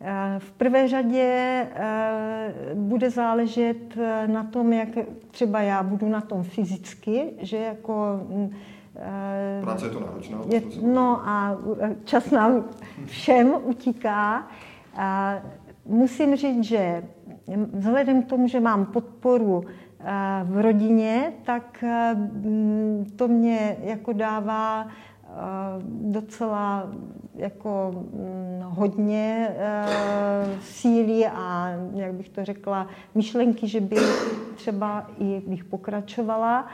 Eh, 0.07 0.39
v 0.39 0.51
prvé 0.51 0.87
řadě 0.87 1.23
eh, 1.75 2.53
bude 2.73 3.09
záležet 3.09 3.97
eh, 3.97 4.27
na 4.27 4.43
tom, 4.43 4.73
jak 4.73 4.89
třeba 5.31 5.61
já 5.61 5.83
budu 5.83 6.09
na 6.09 6.21
tom 6.21 6.43
fyzicky, 6.43 7.33
že 7.41 7.57
jako... 7.57 8.19
Mm, 8.29 8.51
Práce 9.61 9.85
je 9.85 9.89
to 9.89 9.99
náročná. 9.99 10.39
Je, 10.49 10.61
no 10.81 11.21
a 11.29 11.57
čas 12.03 12.31
nám 12.31 12.63
všem 13.05 13.55
utíká. 13.63 14.47
A 14.95 15.35
musím 15.85 16.35
říct, 16.35 16.63
že 16.63 17.03
vzhledem 17.73 18.23
k 18.23 18.27
tomu, 18.27 18.47
že 18.47 18.59
mám 18.59 18.85
podporu 18.85 19.63
v 20.43 20.61
rodině, 20.61 21.33
tak 21.45 21.83
mm, 22.13 23.05
to 23.15 23.27
mě 23.27 23.77
jako 23.83 24.13
dává 24.13 24.87
docela 26.01 26.89
jako 27.35 27.91
mm, 27.95 28.61
hodně 28.63 29.49
uh, 29.49 30.59
síly 30.59 31.25
a, 31.27 31.69
jak 31.93 32.13
bych 32.13 32.29
to 32.29 32.45
řekla, 32.45 32.87
myšlenky, 33.15 33.67
že 33.67 33.81
by 33.81 33.95
třeba 34.55 35.07
i 35.19 35.41
bych 35.47 35.63
pokračovala, 35.63 36.67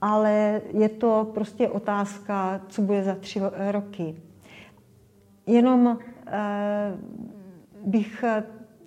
ale 0.00 0.60
je 0.72 0.88
to 0.88 1.30
prostě 1.34 1.68
otázka, 1.68 2.60
co 2.68 2.82
bude 2.82 3.04
za 3.04 3.14
tři 3.14 3.40
roky. 3.70 4.16
Jenom 5.46 5.86
uh, 5.86 5.96
bych 7.84 8.24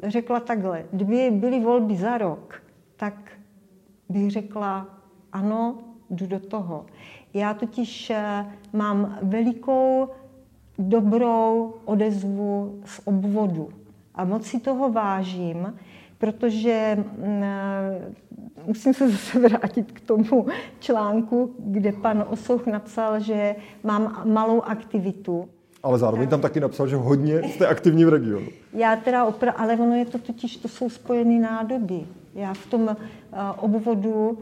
řekla 0.04 0.40
takhle, 0.40 0.84
kdyby 0.92 1.32
byly 1.32 1.60
volby 1.60 1.96
za 1.96 2.18
rok, 2.18 2.64
tak 2.96 3.32
bych 4.10 4.32
řekla 4.32 4.88
ano, 5.32 5.78
jdu 6.10 6.28
do 6.28 6.40
toho. 6.40 6.86
Já 7.34 7.54
totiž 7.54 8.10
eh, 8.10 8.46
mám 8.74 9.18
velikou 9.22 10.10
dobrou 10.80 11.74
odezvu 11.86 12.80
z 12.86 13.02
obvodu 13.06 13.70
a 14.16 14.26
moc 14.26 14.46
si 14.46 14.60
toho 14.60 14.92
vážím, 14.92 15.74
protože 16.18 16.98
mm, 16.98 17.44
eh, 17.44 18.12
musím 18.66 18.94
se 18.94 19.10
zase 19.12 19.40
vrátit 19.40 19.92
k 19.92 20.00
tomu 20.00 20.48
článku, 20.80 21.56
kde 21.60 21.92
pan 21.92 22.26
Osouch 22.30 22.68
napsal, 22.68 23.20
že 23.20 23.56
mám 23.84 24.22
malou 24.26 24.62
aktivitu. 24.62 25.50
Ale 25.84 26.00
zároveň 26.00 26.28
tam 26.28 26.42
taky 26.42 26.60
napsal, 26.60 26.88
že 26.88 26.96
hodně 26.96 27.44
jste 27.44 27.68
aktivní 27.68 28.06
v 28.06 28.10
regionu. 28.10 28.48
Já 28.74 28.96
teda 28.96 29.30
opra- 29.30 29.54
ale 29.58 29.74
ono 29.74 29.96
je 29.96 30.06
to 30.06 30.18
totiž, 30.18 30.58
to 30.58 30.68
jsou 30.68 30.90
spojené 30.90 31.40
nádoby. 31.40 32.06
Já 32.36 32.54
v 32.54 32.66
tom 32.66 32.82
uh, 32.82 32.96
obvodu 33.58 34.38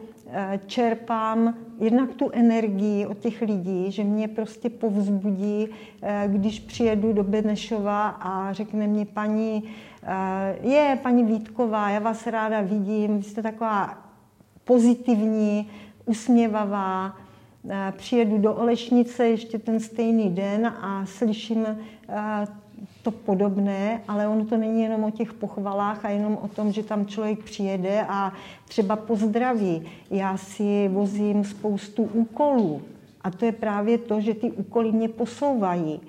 čerpám 0.66 1.56
jednak 1.80 2.14
tu 2.14 2.30
energii 2.34 3.06
od 3.06 3.18
těch 3.18 3.42
lidí, 3.42 3.92
že 3.92 4.04
mě 4.04 4.28
prostě 4.28 4.70
povzbudí, 4.70 5.68
eh, 6.02 6.24
když 6.28 6.60
přijedu 6.60 7.14
do 7.14 7.24
Benešova 7.24 8.08
a 8.08 8.54
řekne 8.54 8.88
mě 8.88 9.06
paní, 9.06 9.64
eh, 10.04 10.68
je 10.68 11.00
paní 11.04 11.24
Vítková, 11.24 11.90
já 11.90 12.00
vás 12.00 12.28
ráda 12.28 12.62
vidím, 12.62 13.18
vy 13.18 13.24
jste 13.24 13.42
taková 13.42 13.98
pozitivní, 14.64 15.70
usměvavá, 16.06 17.16
přijedu 17.92 18.38
do 18.38 18.54
Olešnice 18.54 19.28
ještě 19.28 19.60
ten 19.60 19.80
stejný 19.80 20.30
den 20.30 20.68
a 20.68 21.06
slyším 21.06 21.66
to 23.04 23.12
podobné, 23.12 24.02
ale 24.08 24.28
ono 24.28 24.46
to 24.46 24.58
není 24.58 24.84
jenom 24.84 25.04
o 25.04 25.12
těch 25.12 25.34
pochvalách 25.34 26.06
a 26.06 26.10
jenom 26.10 26.38
o 26.42 26.48
tom, 26.48 26.72
že 26.72 26.84
tam 26.84 27.06
člověk 27.06 27.44
přijede 27.44 28.06
a 28.10 28.34
třeba 28.68 28.96
pozdraví. 28.96 29.82
Já 30.12 30.38
si 30.38 30.88
vozím 30.88 31.44
spoustu 31.44 32.04
úkolů 32.04 32.82
a 33.22 33.32
to 33.32 33.46
je 33.46 33.52
právě 33.52 33.98
to, 33.98 34.22
že 34.22 34.34
ty 34.34 34.52
úkoly 34.52 34.92
mě 34.92 35.10
posouvají. 35.10 36.02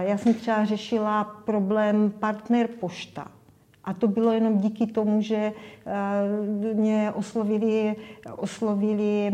Já 0.00 0.18
jsem 0.18 0.34
třeba 0.34 0.64
řešila 0.64 1.24
problém 1.24 2.12
partner 2.18 2.68
pošta. 2.80 3.28
A 3.88 3.92
to 3.92 4.08
bylo 4.08 4.32
jenom 4.32 4.58
díky 4.58 4.86
tomu, 4.86 5.22
že 5.22 5.52
mě 6.74 7.12
oslovili, 7.14 7.96
oslovili 8.36 9.32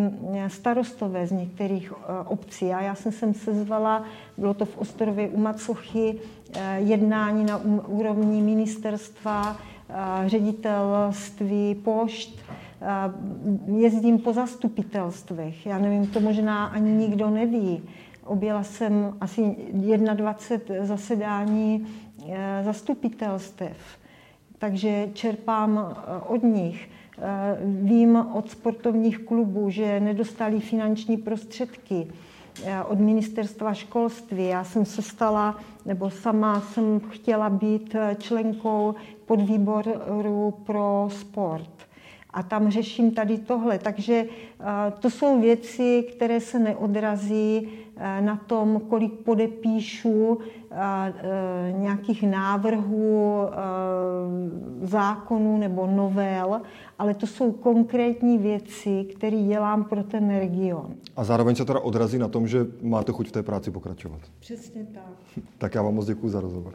starostové 0.48 1.26
z 1.26 1.32
některých 1.32 1.92
obcí. 2.26 2.72
A 2.72 2.80
já 2.80 2.94
jsem 2.94 3.12
sem 3.12 3.34
sezvala, 3.34 4.04
bylo 4.38 4.54
to 4.54 4.64
v 4.64 4.78
Ostorově 4.78 5.28
u 5.28 5.40
Macochy, 5.40 6.18
jednání 6.76 7.44
na 7.44 7.60
úrovni 7.88 8.42
ministerstva, 8.42 9.56
ředitelství 10.26 11.74
pošt, 11.74 12.38
jezdím 13.76 14.18
po 14.18 14.32
zastupitelstvech. 14.32 15.66
Já 15.66 15.78
nevím, 15.78 16.06
to 16.06 16.20
možná 16.20 16.66
ani 16.66 16.90
nikdo 16.90 17.30
neví. 17.30 17.82
Objela 18.24 18.62
jsem 18.62 19.16
asi 19.20 19.56
21 19.72 20.86
zasedání 20.86 21.86
zastupitelstev, 22.64 23.76
takže 24.64 25.08
čerpám 25.12 25.78
e, 25.78 26.20
od 26.26 26.42
nich. 26.42 26.88
E, 26.88 27.58
vím 27.64 28.26
od 28.32 28.50
sportovních 28.50 29.18
klubů, 29.18 29.70
že 29.70 30.00
nedostali 30.00 30.60
finanční 30.60 31.16
prostředky 31.16 32.06
od 32.88 32.98
ministerstva 32.98 33.74
školství. 33.74 34.46
Já 34.46 34.64
jsem 34.64 34.84
se 34.84 35.02
stala, 35.02 35.58
nebo 35.86 36.10
sama 36.10 36.60
jsem 36.60 37.00
chtěla 37.00 37.50
být 37.50 37.96
členkou 38.18 38.94
podvýboru 39.26 40.50
pro 40.66 41.08
sport 41.10 41.73
a 42.34 42.42
tam 42.42 42.70
řeším 42.70 43.10
tady 43.10 43.38
tohle. 43.38 43.78
Takže 43.78 44.24
to 45.00 45.10
jsou 45.10 45.40
věci, 45.40 46.06
které 46.16 46.40
se 46.40 46.58
neodrazí 46.58 47.68
na 48.20 48.36
tom, 48.36 48.80
kolik 48.88 49.12
podepíšu 49.12 50.38
nějakých 51.78 52.22
návrhů 52.22 53.40
zákonů 54.82 55.58
nebo 55.58 55.86
novel, 55.86 56.60
ale 56.98 57.14
to 57.14 57.26
jsou 57.26 57.52
konkrétní 57.52 58.38
věci, 58.38 59.04
které 59.16 59.42
dělám 59.42 59.84
pro 59.84 60.02
ten 60.02 60.38
region. 60.38 60.94
A 61.16 61.24
zároveň 61.24 61.54
se 61.54 61.64
teda 61.64 61.80
odrazí 61.80 62.18
na 62.18 62.28
tom, 62.28 62.48
že 62.48 62.66
máte 62.82 63.12
chuť 63.12 63.28
v 63.28 63.32
té 63.32 63.42
práci 63.42 63.70
pokračovat. 63.70 64.20
Přesně 64.40 64.86
tak. 64.94 65.44
tak 65.58 65.74
já 65.74 65.82
vám 65.82 65.94
moc 65.94 66.06
děkuji 66.06 66.28
za 66.28 66.40
rozhovor. 66.40 66.74